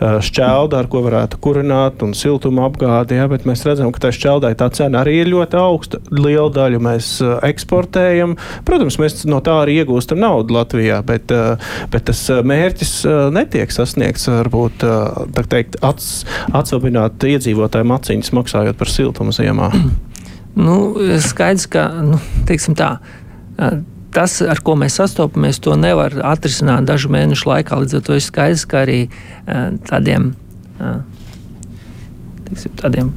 šķelda, 0.00 0.82
ar 0.82 0.88
ko 0.90 1.02
varētu 1.06 1.40
kurināt 1.42 2.04
un 2.06 2.14
siltuma 2.16 2.66
apgādi. 2.68 3.18
Ja, 3.18 3.26
bet 3.30 3.46
mēs 3.48 3.64
redzam, 3.66 3.90
ka 3.94 4.06
tā 4.06 4.12
šķeldai 4.14 4.54
tā 4.58 4.68
cena 4.76 5.02
arī 5.02 5.20
ir 5.22 5.32
ļoti 5.32 5.58
augsta. 5.60 6.00
Lielu 6.12 6.48
daļu 6.54 6.82
mēs 6.86 7.10
eksportējam. 7.46 8.36
Protams, 8.68 9.00
mēs 9.02 9.24
no 9.28 9.40
tā 9.44 9.58
arī 9.64 9.80
iegūstam 9.82 10.20
naudu 10.22 10.56
Latvijā, 10.56 11.00
bet, 11.06 11.32
bet 11.92 12.06
tas 12.10 12.22
mērķis 12.46 12.94
netiek 13.34 13.74
sasniegts. 13.74 14.28
Varbūt 14.30 14.86
teikt, 15.50 15.80
atsaucināt 16.54 17.26
iedzīvotāju 17.26 17.88
maciņas 17.90 18.32
maksājot 18.36 18.78
par 18.78 18.92
siltumu 18.92 19.34
ziemā. 19.36 19.72
Nu, 20.56 20.96
skaidrs, 21.20 21.66
ka 21.68 21.82
nu, 22.00 22.16
tā, 22.48 22.86
tas, 24.16 24.36
ar 24.40 24.62
ko 24.64 24.72
mēs 24.80 24.94
sastopamies, 24.96 25.58
to 25.60 25.74
nevar 25.76 26.16
atrisināt 26.24 26.86
dažu 26.88 27.10
mēnešu 27.12 27.50
laikā. 27.50 27.76
Līdz 27.82 27.98
ar 27.98 28.06
to 28.06 28.16
ir 28.16 28.24
skaidrs, 28.24 28.64
ka 28.64 28.80
arī 28.86 29.02
tādiem, 29.84 30.30
teiksim, 32.48 32.72
tādiem 32.80 33.12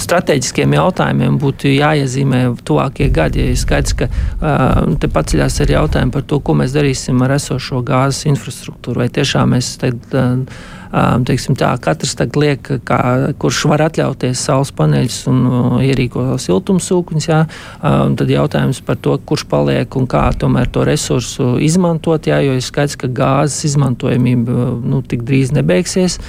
strateģiskiem 0.00 0.74
jautājumiem 0.76 1.36
būtu 1.40 1.72
jāiezīmē 1.72 2.42
tuvākie 2.66 3.08
gadi. 3.12 3.50
Ir 3.52 3.58
skaidrs, 3.60 3.94
ka 3.98 4.08
uh, 4.08 4.94
te 5.00 5.10
paceļās 5.12 5.60
arī 5.64 5.76
jautājumi 5.76 6.14
par 6.14 6.24
to, 6.28 6.38
ko 6.40 6.56
mēs 6.58 6.74
darīsim 6.76 7.20
ar 7.24 7.36
esošo 7.36 7.82
gāzes 7.86 8.26
infrastruktūru. 8.32 9.02
Vai 9.02 9.10
tiešām 9.12 9.52
mēs 9.56 9.74
tagad, 9.82 10.16
uh, 10.16 10.81
teiksim, 10.92 11.56
tā, 11.58 11.70
katrs 11.82 12.14
tagad 12.18 12.38
liek, 12.40 12.70
kā, 12.88 13.00
kurš 13.40 13.64
var 13.70 13.86
atļauties 13.88 14.44
saules 14.48 14.72
paneļus 14.76 15.18
un 15.32 15.40
ierīko 15.80 16.36
siltumsūkņus, 16.42 17.28
jā, 17.30 17.40
tad 17.80 18.32
jautājums 18.32 18.82
par 18.84 19.00
to, 19.00 19.16
kurš 19.26 19.46
paliek 19.48 19.96
un 19.96 20.08
kā 20.10 20.26
tomēr 20.36 20.68
to 20.72 20.84
resursu 20.88 21.54
izmantot, 21.64 22.28
jā, 22.28 22.42
jo 22.44 22.58
ir 22.58 22.64
skaidrs, 22.64 22.98
ka 23.00 23.08
gāzes 23.08 23.72
izmantojamība 23.72 24.72
nu, 24.84 25.02
tik 25.06 25.24
drīz 25.28 25.54
nebeigsies. 25.56 26.20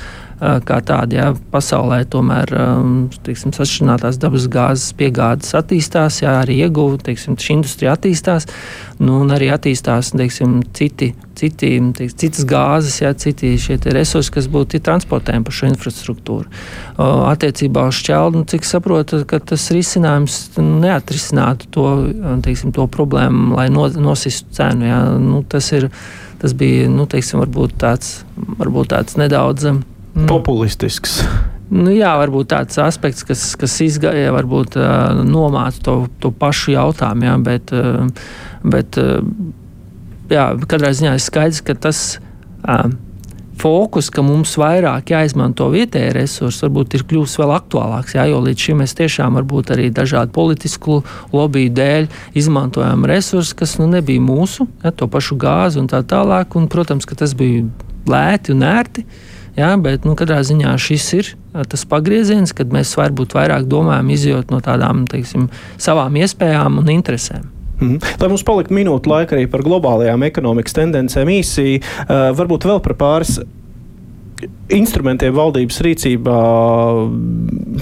Kā 0.43 0.79
tāda. 0.83 1.15
Ja, 1.15 1.27
pasaulē 1.53 2.01
tomēr 2.11 2.49
teiksim, 3.23 3.53
sašķinātās 3.55 4.17
dabas 4.19 4.49
gāzes 4.51 4.89
piegādes 4.99 5.53
attīstās, 5.55 6.17
jā, 6.19 6.33
arī 6.41 6.57
iegūta, 6.65 7.05
teiksim, 7.07 7.37
šī 7.39 7.53
industrija 7.61 7.93
attīstās, 7.95 8.49
nu, 8.99 9.21
un 9.23 9.31
arī 9.31 9.47
attīstās 9.53 10.09
teiksim, 10.11 10.57
citi, 10.75 11.13
citi, 11.39 11.69
teiksim, 11.95 12.17
citas 12.25 12.47
gāzes, 12.49 12.97
jā, 13.05 13.13
citi 13.15 13.53
resursi, 13.95 14.33
kas 14.35 14.49
būtu 14.51 14.81
transportējami 14.83 15.47
pa 15.47 15.55
šo 15.55 15.69
infrastruktūru. 15.71 16.51
Attiecībā 17.29 17.87
uz 17.87 18.01
šķeldu, 18.01 18.43
nu, 18.43 18.49
cik 18.49 18.67
saprotu, 18.67 19.21
tas 19.23 19.69
risinājums 19.71 20.41
neatrisinātu 20.59 21.71
to, 21.71 21.87
teiksim, 22.43 22.75
to 22.75 22.89
problēmu, 22.91 23.55
lai 23.61 23.69
no, 23.71 23.87
nosistu 23.87 24.59
cenu. 24.59 24.91
Jā. 24.91 24.99
Nu, 25.23 25.39
tas, 25.47 25.71
ir, 25.77 25.87
tas 26.43 26.57
bija 26.57 26.91
nu, 26.91 27.07
teiksim, 27.07 27.39
varbūt 27.45 27.79
tāds, 27.85 28.21
varbūt 28.59 28.91
tāds 28.97 29.19
nedaudz. 29.23 29.71
Populistisks. 30.13 31.21
Nu, 31.73 31.89
jā, 31.89 32.11
varbūt 32.19 32.51
tāds 32.51 32.77
aspekts, 32.81 33.23
kas, 33.25 33.45
kas 33.57 33.79
izgāja, 33.81 34.33
varbūt 34.35 34.75
uh, 34.77 35.23
nomāca 35.25 35.79
to, 35.85 35.95
to 36.21 36.29
pašu 36.35 36.75
jautājumu, 36.75 37.25
jā, 37.25 37.37
bet, 37.41 37.73
uh, 37.73 38.27
bet 38.61 38.99
uh, 39.01 39.23
jā, 40.29 40.51
katrā 40.69 40.91
ziņā 40.93 41.15
ir 41.17 41.23
skaidrs, 41.23 41.63
ka 41.65 41.73
tas 41.87 42.03
uh, 42.19 42.91
fokus, 43.63 44.11
ka 44.13 44.21
mums 44.25 44.53
vairāk 44.59 45.15
jāizmanto 45.15 45.71
vietējie 45.73 46.13
resursi, 46.19 46.61
varbūt 46.67 46.99
ir 46.99 47.07
kļuvis 47.09 47.39
vēl 47.41 47.55
aktuālāks, 47.55 48.19
jā, 48.19 48.27
jo 48.29 48.43
līdz 48.43 48.67
šim 48.67 48.81
mēs 48.83 48.93
tiešām 48.99 49.41
varbūt 49.41 49.73
arī 49.73 49.89
dažādu 49.95 50.35
politisku 50.35 51.01
lobiju 51.33 51.73
dēļ 51.79 52.09
izmantojām 52.37 53.09
resursus, 53.09 53.55
kas 53.57 53.79
nu, 53.81 53.89
nebija 53.89 54.21
mūsu, 54.21 54.69
jā, 54.83 54.93
to 54.93 55.09
pašu 55.09 55.41
gāzi 55.41 55.81
un 55.81 55.89
tā 55.89 56.05
tālāk, 56.05 56.53
un, 56.59 56.69
protams, 56.69 57.09
ka 57.09 57.17
tas 57.17 57.33
bija 57.39 57.65
lēti 58.05 58.53
un 58.53 58.67
ērti. 58.67 59.07
Uh, 59.07 59.29
Jā, 59.53 59.73
bet 59.77 60.07
nu, 60.07 60.15
katrā 60.17 60.39
ziņā 60.41 60.73
šis 60.81 61.07
ir 61.13 61.31
tas 61.69 61.83
pagrieziens, 61.85 62.55
kad 62.57 62.71
mēs 62.73 62.95
varbūt 62.97 63.35
vairāk 63.37 63.67
domājam, 63.69 64.09
izjūt 64.15 64.53
no 64.53 64.61
tādām 64.65 65.03
teiksim, 65.09 65.49
savām 65.81 66.17
iespējām 66.17 66.79
un 66.81 66.89
interesēm. 66.95 67.45
Mm. 67.83 67.99
Lai 68.21 68.29
mums 68.31 68.45
paliktu 68.47 68.73
minūte 68.73 69.09
laika 69.11 69.35
arī 69.37 69.45
par 69.51 69.63
globālajām 69.65 70.25
ekonomikas 70.25 70.77
tendencēm 70.77 71.29
īsi, 71.35 71.81
varbūt 72.09 72.65
vēl 72.69 72.81
par 72.85 72.97
pāris 72.97 73.37
instrumentiem 74.73 75.33
valdības 75.35 75.79
rīcībā 75.85 76.37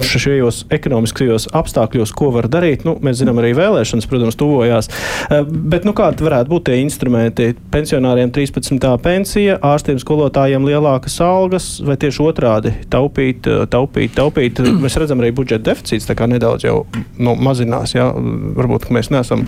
šajos 0.02 0.62
ekonomiskajos 0.72 1.48
apstākļos, 1.56 2.12
ko 2.16 2.30
var 2.34 2.48
darīt. 2.52 2.86
Nu, 2.88 2.96
mēs 3.04 3.20
zinām, 3.20 3.40
arī 3.42 3.52
vēlēšanas, 3.56 4.08
protams, 4.10 4.38
tuvojās. 4.40 4.88
Eh, 5.28 5.42
bet 5.46 5.86
nu, 5.88 5.94
kādi 5.96 6.26
varētu 6.26 6.52
būt 6.52 6.66
tie 6.68 6.78
instrumenti? 6.82 7.52
Pensionāriem 7.72 8.32
13. 8.34 8.96
pensija, 9.02 9.58
ārstiem, 9.72 10.00
skolotājiem 10.02 10.66
lielākas 10.68 11.18
algas, 11.24 11.68
vai 11.84 11.96
tieši 12.00 12.24
otrādi- 12.26 12.74
taupīt, 12.94 13.46
eh, 13.46 13.66
taupīt, 13.66 14.16
taupīt. 14.16 14.62
Mēs 14.82 14.98
redzam, 14.98 15.20
arī 15.20 15.32
budžeta 15.32 15.72
deficīts 15.72 16.08
nedaudz 16.32 16.64
jau 16.64 16.86
nu, 17.18 17.34
mazinās. 17.36 17.94
Jā. 17.94 18.12
Varbūt 18.56 18.90
mēs 18.90 19.10
neesam 19.10 19.46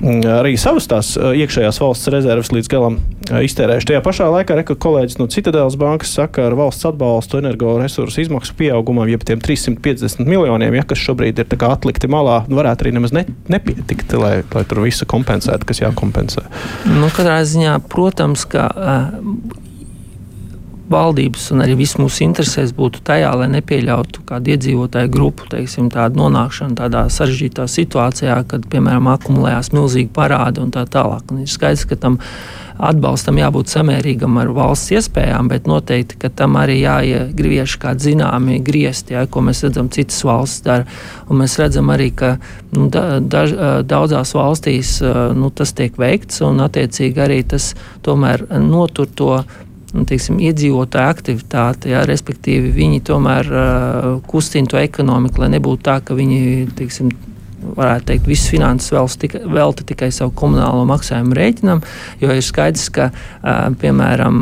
arī 0.00 0.54
savas 0.60 0.88
tās 0.90 1.12
iekšējās 1.16 1.80
valsts 1.82 2.10
rezerves 2.12 2.52
līdz 2.54 2.70
galam 2.72 2.98
iztērējuši. 3.30 3.88
Tajā 3.90 4.02
pašā 4.04 4.28
laikā 4.32 4.56
reka, 4.58 4.76
kolēģis 4.80 5.18
no 5.20 5.28
Citadelas 5.30 5.76
bankas 5.80 6.14
saka, 6.16 6.46
ar 6.48 6.56
valsts 6.58 6.88
atbalstu 6.88 7.40
energoresursu 7.40 8.24
izmaksu 8.24 8.56
pieaugumam, 8.58 9.08
jeb 9.10 9.24
tiem 9.28 9.42
350 9.44 10.24
miljoniem, 10.28 10.78
ja, 10.80 10.86
kas 10.88 11.02
šobrīd 11.04 11.42
ir 11.42 11.56
atlikti 11.70 12.10
malā, 12.10 12.42
nu, 12.48 12.58
varētu 12.58 12.86
arī 12.86 12.94
nemaz 12.96 13.14
ne, 13.16 13.26
nepietikt, 13.52 14.16
lai, 14.18 14.40
lai 14.54 14.64
tur 14.68 14.82
visu 14.84 15.06
kompensētu, 15.10 15.68
kas 15.68 15.82
jākompensē. 15.84 16.46
Nu, 16.88 17.10
katrā 17.14 17.40
ziņā, 17.46 17.78
protams, 17.92 18.46
ka 18.50 18.66
valdības 20.90 21.50
un 21.54 21.64
arī 21.64 21.76
viss 21.78 21.98
mūsu 22.00 22.24
interesēs 22.26 22.72
būtu 22.76 23.02
tajā, 23.06 23.30
lai 23.38 23.48
nepieļautu 23.54 24.24
kādu 24.28 24.54
iedzīvotāju 24.54 25.12
grupu 25.12 25.46
teiksim, 25.52 25.90
nonākšanu 25.90 26.78
tādā 26.78 27.04
sarežģītā 27.12 27.66
situācijā, 27.70 28.40
kad, 28.50 28.66
piemēram, 28.70 29.10
akumulējās 29.14 29.72
milzīgi 29.76 30.10
parādi 30.14 30.64
un 30.64 30.74
tā 30.74 30.86
tālāk. 30.90 31.30
Un 31.30 31.44
ir 31.44 31.50
skaidrs, 31.50 31.86
ka 31.90 31.98
tam 32.00 32.18
atbalstam 32.80 33.38
jābūt 33.38 33.70
samērīgam 33.70 34.38
ar 34.40 34.50
valsts 34.56 34.94
iespējām, 34.96 35.50
bet 35.52 35.68
noteikti, 35.68 36.16
ka 36.22 36.30
tam 36.32 36.56
arī 36.60 36.78
jāiegriež 36.80 37.76
kādi 37.82 38.10
zināmi 38.10 38.60
griezti, 38.64 39.14
ja, 39.16 39.26
ko 39.30 39.44
mēs 39.44 39.62
redzam 39.66 39.90
citas 39.92 40.22
valsts 40.24 40.64
dara. 40.66 40.86
Un 41.28 41.42
mēs 41.42 41.58
redzam 41.60 41.92
arī, 41.92 42.10
ka 42.16 42.34
nu, 42.76 42.88
da, 42.92 43.20
daž, 43.20 43.54
daudzās 43.88 44.32
valstīs 44.36 44.96
nu, 45.36 45.52
tas 45.54 45.74
tiek 45.76 45.98
veikts 46.00 46.40
un 46.46 46.64
attiecīgi 46.64 47.26
arī 47.26 47.42
tas 47.52 47.74
tomēr 48.06 48.48
notur 48.64 49.10
to 49.12 49.34
nu, 49.96 50.04
teiksim, 50.08 50.38
iedzīvotāju 50.42 51.14
aktivitāti, 51.14 51.92
jā, 51.94 52.04
respektīvi 52.08 52.70
viņi 52.76 53.02
tomēr 53.06 53.50
uh, 53.50 54.08
kustina 54.30 54.70
to 54.70 54.80
ekonomiku, 54.80 55.42
lai 55.42 55.50
nebūtu 55.56 55.86
tā, 55.86 55.98
ka 56.04 56.16
viņi 56.18 56.70
teiksim, 56.78 57.10
varētu 57.60 58.06
teikt, 58.10 58.28
visas 58.30 58.50
finanses 58.52 58.92
velta 58.94 59.20
tikai, 59.24 59.40
velta 59.54 59.86
tikai 59.86 60.10
savu 60.14 60.32
komunālo 60.36 60.84
maksājumu 60.88 61.36
rēķinam, 61.36 61.82
jo 62.22 62.34
ir 62.34 62.44
skaidrs, 62.44 62.88
ka, 62.94 63.10
piemēram, 63.80 64.38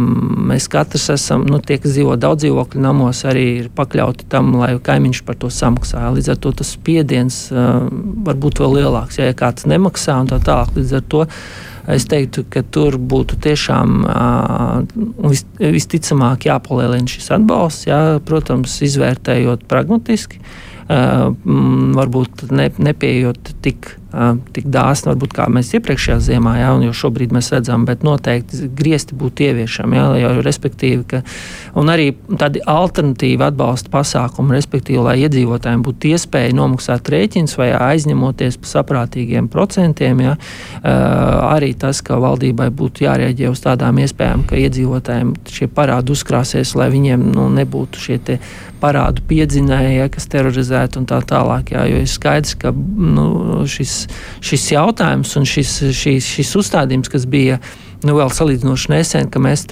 mēs 0.50 0.68
katrs 0.72 1.08
esam, 1.14 1.46
nu, 1.48 1.60
tie, 1.62 1.80
kas 1.82 1.96
dzīvo 1.96 2.16
daudz 2.20 2.44
dzīvokļu 2.46 2.82
namos, 2.84 3.24
arī 3.28 3.46
ir 3.64 3.70
pakļauti 3.74 4.28
tam, 4.32 4.54
lai 4.60 4.74
kaimiņš 4.82 5.24
par 5.26 5.38
to 5.40 5.50
samaksā. 5.52 6.04
Līdz 6.14 6.34
ar 6.34 6.42
to 6.44 6.54
tas 6.60 6.74
spiediens 6.76 7.40
var 7.52 8.38
būt 8.38 8.62
vēl 8.62 8.78
lielāks, 8.80 9.18
ja, 9.20 9.30
ja 9.30 9.36
kāds 9.38 9.68
nemaksā 9.68 10.20
un 10.22 10.30
tā 10.30 10.40
tālāk. 10.44 10.76
Līdz 10.78 10.94
ar 11.00 11.04
to 11.10 11.24
es 11.88 12.04
teiktu, 12.08 12.44
ka 12.52 12.62
tur 12.62 12.98
būtu 13.00 13.38
tiešām 13.44 14.02
vis, 15.24 15.44
visticamāk 15.58 16.48
jāpalielina 16.50 17.08
šis 17.08 17.30
atbalsts, 17.38 17.88
jā, 17.88 18.00
protams, 18.28 18.76
izvērtējot 18.84 19.64
pragmatiski. 19.70 20.42
Varbūt 20.88 22.46
ne, 22.56 22.70
nepieejot 22.80 23.50
tik 23.64 23.90
tik 24.08 24.68
dāsni, 24.72 25.10
varbūt 25.10 25.34
kā 25.36 25.46
mēs 25.52 25.74
iepriekšējā 25.76 26.16
ziemā, 26.30 26.54
jā, 26.62 26.68
un 26.72 26.86
jau 26.86 26.94
šobrīd 26.96 27.32
mēs 27.36 27.50
redzam, 27.52 27.84
bet 27.88 28.04
noteikti 28.06 28.70
griezti 28.72 29.16
būtu 29.18 29.44
ieviešami. 29.50 29.98
Jā, 29.98 30.04
jau, 30.22 30.30
respektīvi, 30.46 31.02
ka, 31.10 31.20
un 31.76 31.92
arī 31.92 32.06
tādi 32.40 32.62
alternatīvi 32.64 33.44
atbalsta 33.50 33.92
pasākumi, 33.92 34.56
respektīvi, 34.56 35.02
lai 35.04 35.18
iedzīvotājiem 35.26 35.84
būtu 35.84 36.12
iespēja 36.14 36.56
nomaksāt 36.56 37.10
rēķins 37.12 37.58
vai 37.60 37.68
aizņemoties 37.76 38.56
par 38.62 38.72
saprātīgiem 38.72 39.50
procentiem. 39.52 40.24
Jā, 40.24 40.38
arī 41.50 41.74
tas, 41.76 42.00
ka 42.04 42.16
valdībai 42.22 42.70
būtu 42.72 43.04
jārēģē 43.04 43.52
uz 43.52 43.64
tādām 43.66 44.00
iespējām, 44.06 44.46
ka 44.48 44.56
iedzīvotājiem 44.56 45.36
šie 45.52 45.68
parādi 45.68 46.16
uzkrāsies, 46.16 46.72
lai 46.80 46.88
viņiem 46.96 47.28
nu, 47.36 47.50
nebūtu 47.60 48.00
šie 48.08 48.18
parādu 48.78 49.22
piedzinēji, 49.28 49.98
ja, 49.98 50.08
kas 50.12 50.28
terorizētu 50.30 51.02
un 51.02 51.06
tā 51.10 51.18
tālāk. 51.26 51.74
Jā, 51.74 51.84
jo 51.90 52.02
ir 52.02 52.10
skaidrs, 52.10 52.54
ka 52.62 52.72
nu, 52.72 53.26
šis 53.68 53.97
šis 54.44 54.70
jautājums 54.74 55.34
un 55.38 55.46
šis, 55.48 55.74
šis, 55.96 56.32
šis 56.36 56.56
uzstādījums, 56.60 57.10
kas 57.12 57.26
bija 57.30 57.58
nu, 58.06 58.14
vēl 58.14 58.30
salīdzinoši 58.32 58.92
nesen, 58.92 59.28
ka 59.32 59.40
mēs 59.42 59.64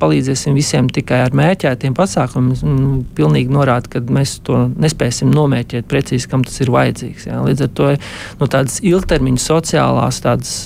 palīdzēsim 0.00 0.56
visiem 0.56 0.90
tikai 0.92 1.22
ar 1.24 1.36
mērķētiem 1.36 1.94
pasākumiem, 1.96 2.56
nu, 2.66 3.00
pilnīgi 3.16 3.52
norāda, 3.54 3.94
ka 3.94 4.02
mēs 4.12 4.38
to 4.46 4.66
nespēsim 4.80 5.32
nomērķēt 5.32 5.88
precīzi, 5.90 6.28
kam 6.30 6.44
tas 6.46 6.60
ir 6.60 6.72
vajadzīgs. 6.74 7.28
Jā. 7.30 7.40
Līdz 7.46 7.66
ar 7.66 7.72
to 7.78 7.90
nu, 7.96 8.50
tādas 8.50 8.80
ilgtermiņa 8.84 9.44
sociālās 9.44 10.20
tādas, 10.24 10.56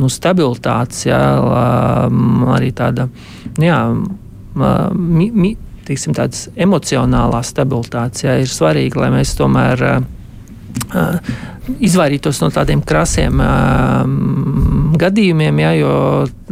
nu, 0.00 0.10
stabilitātes, 0.10 1.06
jā, 1.06 1.20
arī 2.56 2.72
tāda. 2.74 3.06
Jā, 3.62 3.84
mi, 4.96 5.28
mi, 5.30 5.54
Tiksim, 5.82 6.14
stabilitātes 7.42 8.22
jā, 8.22 8.36
ir 8.44 8.50
svarīgi, 8.50 9.00
lai 9.02 9.08
mēs 9.10 9.32
tomēr 9.34 9.80
izvairītos 11.82 12.40
no 12.42 12.50
tādiem 12.52 12.82
krasiem 12.84 13.40
uh, 13.40 14.02
gadījumiem, 15.02 15.62
ja, 15.62 15.72
jo 15.78 15.94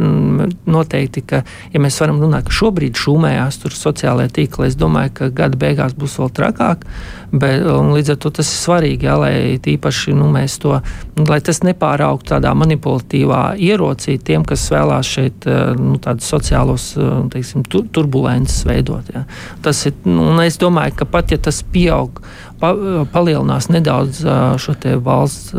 noteikti, 0.00 1.22
ka, 1.26 1.42
ja 1.72 1.82
mēs 1.82 1.98
varam 2.00 2.20
runāt, 2.22 2.46
ka 2.48 2.54
šobrīd 2.54 2.98
šūmējās 2.98 3.60
tur 3.62 3.76
sociālajā 3.76 4.32
tīklā, 4.38 4.68
es 4.70 4.78
domāju, 4.80 5.12
ka 5.18 5.30
gada 5.42 5.58
beigās 5.60 5.94
būs 5.98 6.16
vēl 6.20 6.32
trakāk, 6.36 6.86
bet 7.30 7.62
līdz 7.64 8.14
ar 8.14 8.20
to 8.22 8.32
tas 8.40 8.50
ir 8.50 8.58
svarīgi, 8.64 9.08
ja, 9.08 9.16
lai 9.20 9.34
tīpaši 9.62 10.14
nu, 10.18 10.30
mēs 10.32 10.58
to, 10.62 10.78
lai 11.20 11.40
tas 11.44 11.62
nepāraugtu 11.66 12.34
tādā 12.34 12.52
manipulatīvā 12.58 13.42
ierocī 13.60 14.16
tiem, 14.18 14.44
kas 14.48 14.66
vēlās 14.72 15.10
šeit 15.16 15.48
nu, 15.78 15.98
tādus 16.02 16.30
sociālos, 16.32 16.92
teiksim, 17.32 17.64
tur, 17.70 17.86
turbulences 17.92 18.64
veidot. 18.68 19.10
Ja. 19.14 19.26
Tas 19.64 19.84
ir, 19.88 19.96
nu, 20.08 20.30
un 20.32 20.42
es 20.44 20.58
domāju, 20.60 21.00
ka 21.00 21.08
pat 21.10 21.34
ja 21.34 21.38
tas 21.42 21.62
pieaug, 21.62 22.22
pa, 22.60 22.72
palielinās 23.12 23.70
nedaudz 23.72 24.22
šo 24.60 24.74
te 24.80 24.96
valsts 25.00 25.54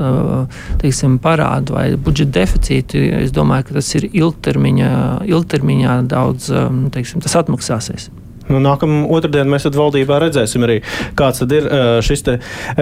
teiksim, 0.81 1.17
parādu 1.21 1.77
vai 1.77 1.87
budžeta 1.95 2.39
deficītu, 2.41 3.01
es 3.21 3.33
domāju, 3.35 3.69
ka 3.69 3.79
tas 3.79 3.93
ir 3.99 4.09
ilgtermiņā, 4.31 4.95
ilgtermiņā 5.29 6.01
daudz, 6.11 6.49
teiksim, 6.95 7.21
tas 7.23 7.37
atmaksāsies. 7.43 8.09
Nu, 8.51 8.59
Nākamā 8.59 9.05
otrdienā 9.13 9.53
mēs 9.53 9.67
valdībā 9.71 10.17
redzēsim 10.23 10.65
arī, 10.65 10.81
kāds 11.15 11.43
ir 11.45 11.67
šis 12.03 12.25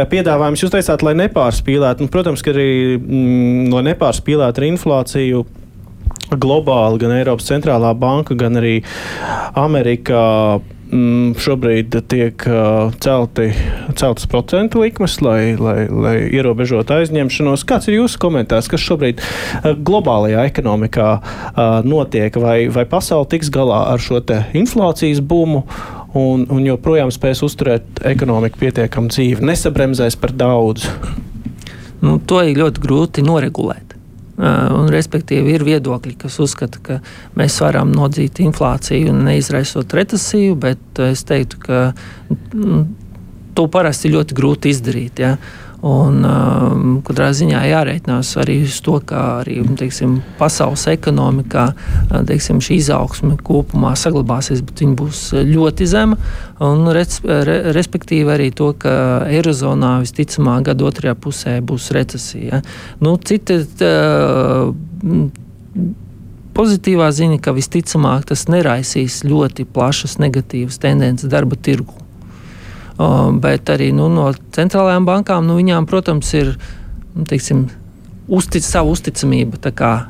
piedāvājums. 0.09 0.63
Jūs 0.63 0.73
teicāt, 0.73 1.03
lai 1.05 1.15
nepārspīlētu, 1.19 2.05
nu, 2.05 2.11
protams, 2.13 2.43
ka 2.45 2.53
arī 2.55 2.71
mm, 2.97 3.69
lai 3.75 3.83
nepārspīlētu 3.91 4.63
ar 4.63 4.67
inflāciju 4.69 5.43
globāli, 6.39 7.01
gan 7.01 7.15
Eiropas 7.17 7.49
centrālā 7.49 7.93
banka, 7.97 8.37
gan 8.37 8.57
arī 8.59 8.79
Amerikā 9.57 10.25
mm, 10.91 11.35
šobrīd 11.39 11.95
tiek 12.11 12.45
uh, 12.49 12.93
celti, 13.01 13.49
celtas 13.99 14.27
procentu 14.29 14.81
likmes, 14.83 15.19
lai, 15.25 15.55
lai, 15.59 15.87
lai 15.89 16.15
ierobežotu 16.27 16.97
aizņemšanos. 16.97 17.65
Kāds 17.69 17.89
ir 17.89 17.99
jūsu 17.99 18.21
komentārs, 18.21 18.69
kas 18.71 18.83
šobrīd 18.83 19.21
uh, 19.21 19.71
globālajā 19.75 20.47
ekonomikā 20.49 21.09
uh, 21.19 21.61
notiek? 21.87 22.35
Vai, 22.41 22.57
vai 22.73 22.85
pasaule 22.89 23.29
tiks 23.31 23.51
galā 23.53 23.85
ar 23.93 24.03
šo 24.03 24.21
inflācijas 24.57 25.23
bumu? 25.23 25.65
Un, 26.17 26.47
un 26.49 26.63
joprojām 26.65 27.11
spēs 27.13 27.43
uzturēt 27.45 28.01
ekonomiku 28.09 28.57
pietiekami 28.63 29.11
dzīvi, 29.13 29.45
nesabremzēs 29.45 30.17
par 30.17 30.33
daudz. 30.33 30.87
Nu, 32.01 32.17
to 32.17 32.41
ir 32.41 32.57
ļoti 32.57 32.81
grūti 32.81 33.25
noregulēt. 33.27 33.88
Un, 34.39 34.85
respektīvi, 34.87 35.51
ir 35.57 35.65
viedokļi, 35.67 36.13
kas 36.21 36.37
uzskata, 36.39 36.79
ka 36.79 36.97
mēs 37.39 37.57
varam 37.59 37.91
nodzīt 37.91 38.39
inflāciju 38.39 39.11
un 39.11 39.25
neizraisot 39.27 39.95
recesiju, 39.97 40.55
bet 40.63 41.01
es 41.03 41.25
teiktu, 41.27 41.59
ka 41.65 41.79
mm, 42.29 42.85
to 43.57 43.65
parasti 43.67 44.07
ir 44.07 44.15
ļoti 44.15 44.37
grūti 44.37 44.71
izdarīt. 44.71 45.19
Ja? 45.19 45.33
Un, 45.80 46.17
um, 46.27 46.95
katrā 47.07 47.30
ziņā 47.32 47.61
jārēķinās 47.69 48.34
arī 48.41 48.57
uz 48.65 48.82
to, 48.84 48.97
ka 49.07 49.21
arī 49.39 49.61
teiksim, 49.80 50.17
pasaules 50.39 50.84
ekonomikā 50.91 51.69
teiksim, 52.27 52.59
šī 52.63 52.82
izaugsme 52.82 53.38
kopumā 53.47 53.93
saglabāsies, 53.99 54.59
bet 54.65 54.84
viņa 54.84 54.97
būs 54.99 55.21
ļoti 55.47 55.88
zema. 55.88 56.19
Un, 56.67 56.84
res, 56.95 57.21
re, 57.23 57.59
respektīvi 57.75 58.36
arī 58.36 58.49
to, 58.51 58.73
ka 58.82 58.91
Eirozonā 59.32 59.95
visticamāk 60.03 60.67
gada 60.73 60.89
otrajā 60.89 61.15
pusē 61.15 61.55
būs 61.63 61.93
recesija. 61.95 62.59
Nu, 62.99 63.15
cita, 63.23 63.61
tā, 63.80 63.93
pozitīvā 66.59 67.07
ziņa, 67.15 67.39
ka 67.43 67.55
visticamāk 67.55 68.27
tas 68.34 68.49
neraisīs 68.51 69.21
ļoti 69.23 69.63
plašas 69.63 70.19
negatīvas 70.19 70.82
tendences 70.84 71.32
darba 71.32 71.55
tirgu. 71.55 71.95
Bet 73.39 73.69
arī 73.71 73.93
nu, 73.95 74.09
no 74.11 74.27
centrālajām 74.55 75.05
bankām, 75.07 75.45
nu, 75.47 75.55
viņām, 75.61 75.85
protams, 75.87 76.33
ir 76.35 76.55
nu, 77.15 77.23
teiksim, 77.29 77.69
uztic, 78.29 78.63
savu 78.65 78.93
uzticamību 78.93 79.59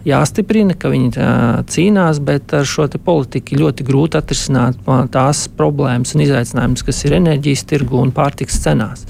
jāstiprina, 0.09 0.73
ka 0.73 0.89
viņi 0.91 1.11
tā, 1.15 1.27
cīnās, 1.69 2.19
bet 2.25 2.53
ar 2.57 2.65
šo 2.65 2.87
politiku 2.97 3.59
ļoti 3.61 3.85
grūti 3.85 4.17
atrisināt 4.19 4.81
tās 5.13 5.47
problēmas 5.53 6.15
un 6.15 6.25
izaicinājumus, 6.25 6.85
kas 6.87 7.03
ir 7.05 7.19
enerģijas 7.19 7.67
tirgu 7.69 8.01
un 8.01 8.11
pārtiks 8.15 8.59
cenās. 8.63 9.05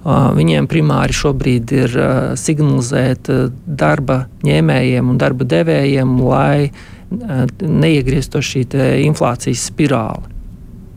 Viņiem 0.00 0.64
primāri 0.64 1.12
šobrīd 1.12 1.72
ir 1.76 1.96
signalizēt 2.40 3.28
darba 3.66 4.22
ņēmējiem 4.48 5.12
un 5.12 5.20
darba 5.20 5.44
devējiem, 5.44 6.16
lai 6.24 6.70
neiegrieztos 7.60 8.48
šī 8.54 8.64
inflācijas 9.04 9.68
spirāli. 9.68 10.39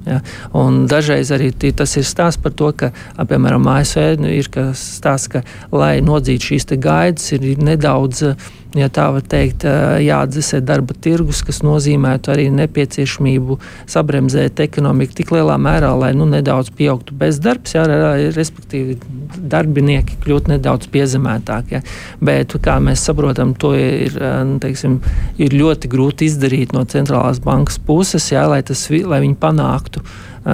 Ja? 0.06 0.20
Un 0.58 0.84
dažreiz 0.92 1.32
arī 1.36 1.52
tas 1.54 1.96
ir 2.00 2.08
stāsts 2.08 2.42
par 2.44 2.56
to, 2.58 2.72
ka, 2.76 2.92
piemēram, 3.18 3.68
ASV 3.76 4.20
nu, 4.24 4.32
ir 4.32 4.50
stāsts, 4.78 5.32
ka, 5.32 5.44
lai 5.72 5.98
nodzītu 6.04 6.54
šīs 6.54 6.68
gaidas, 6.78 7.32
ir 7.36 7.64
nedaudz 7.64 8.36
ja 8.78 8.90
tā 8.94 9.06
var 9.14 9.24
teikt, 9.30 9.66
jāatdzesē 10.02 10.62
darba 10.66 10.96
tirgus, 10.98 11.44
kas 11.46 11.62
nozīmētu 11.66 12.34
arī 12.34 12.48
nepieciešamību 12.54 13.58
sabremzēt 13.90 14.64
ekonomiku 14.66 15.18
tik 15.20 15.34
lielā 15.36 15.58
mērā, 15.62 15.92
lai 16.00 16.12
nu, 16.18 16.26
nedaudz 16.30 16.72
pieaugtu 16.78 17.16
bezdarbs, 17.20 17.76
jā, 17.78 17.86
respektīvi 18.34 18.98
darbinieki 19.38 20.18
kļūtu 20.24 20.56
nedaudz 20.56 20.90
piezemētāki. 20.94 21.78
Ja. 21.78 21.84
Bet, 22.24 22.58
kā 22.64 22.80
mēs 22.84 23.06
saprotam, 23.06 23.54
to 23.60 23.74
ir, 23.78 24.18
nu, 24.50 24.60
teiksim, 24.64 25.00
ir 25.42 25.58
ļoti 25.58 25.92
grūti 25.92 26.30
izdarīt 26.32 26.74
no 26.74 26.86
centrālās 26.90 27.42
bankas 27.44 27.80
puses, 27.82 28.32
jā, 28.34 28.46
lai, 28.50 28.64
tas, 28.66 28.88
lai 28.90 29.22
viņi 29.24 29.40
panāktu 29.42 30.04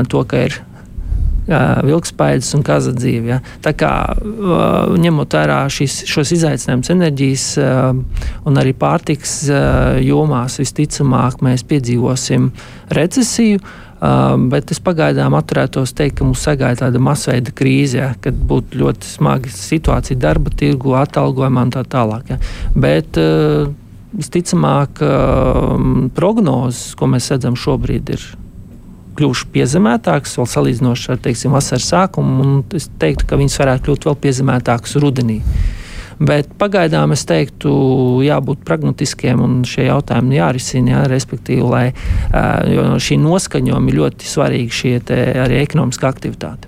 to, 0.10 0.24
ka 0.30 0.44
ir 0.46 0.60
vilkspaidas 1.50 2.54
un 2.58 2.64
kaza 2.66 2.94
dzīve. 2.96 3.34
Ja. 3.34 3.40
Tā 3.66 3.74
kā 3.78 3.92
ņemot 5.00 5.38
vērā 5.40 5.60
šis, 5.74 6.04
šos 6.10 6.34
izaicinājumus 6.38 6.94
enerģijas 6.94 7.46
un 8.50 8.62
arī 8.62 8.76
pārtiks 8.78 9.42
jomās, 10.06 10.60
visticamāk 10.62 11.44
mēs 11.46 11.66
piedzīvosim 11.70 12.52
recesiju. 12.96 13.60
Uh, 13.60 13.90
bet 14.48 14.72
es 14.72 14.80
pagaidām 14.80 15.34
atturētos 15.36 15.92
teikt, 15.92 16.20
ka 16.20 16.24
mums 16.24 16.40
sagaida 16.46 16.86
tāda 16.86 17.02
masveida 17.04 17.52
krīze, 17.52 17.98
ja, 18.00 18.14
kad 18.24 18.38
būtu 18.48 18.80
ļoti 18.80 19.10
smaga 19.10 19.52
situācija 19.52 20.16
darba 20.20 20.54
tirgu, 20.56 20.96
atalgojumā 20.96 21.66
un 21.68 21.74
tā 21.76 21.84
tālāk. 21.84 22.32
Ja. 22.32 22.38
Bet 22.80 23.20
uh, 23.20 23.68
visticamāk, 24.16 25.04
uh, 25.04 25.76
prognozes, 26.16 26.94
ko 26.96 27.12
mēs 27.12 27.28
redzam 27.34 27.60
šobrīd, 27.60 28.14
ir 28.16 28.24
kļuvušas 29.20 29.52
piezemētākas, 29.54 30.38
vēl 30.40 30.48
salīdzinoši 30.56 31.12
ar 31.14 31.20
teiksim, 31.28 31.54
vasaras 31.56 31.92
sākumu, 31.92 32.40
un 32.46 32.80
es 32.80 32.90
teiktu, 33.02 33.28
ka 33.30 33.40
viņas 33.40 33.60
varētu 33.62 33.90
kļūt 33.90 34.10
vēl 34.10 34.18
piezemētākas 34.26 34.98
rudenī. 35.04 35.42
Bet 36.20 36.50
pagaidām 36.60 37.14
es 37.16 37.22
teiktu, 37.24 37.70
jābūt 38.26 38.66
pragmatiskiem 38.68 39.40
un 39.40 39.62
šie 39.64 39.86
jautājumi 39.86 40.36
jārisina, 40.36 40.98
jā, 40.98 41.04
respektīvi, 41.08 41.64
lai 41.64 41.86
šī 43.00 43.16
noskaņojuma 43.24 43.88
ir 43.88 44.00
ļoti 44.02 44.28
svarīga 44.28 44.80
šī 44.82 44.92
arī 45.46 45.62
ekonomiskā 45.62 46.12
aktivitāte. 46.12 46.68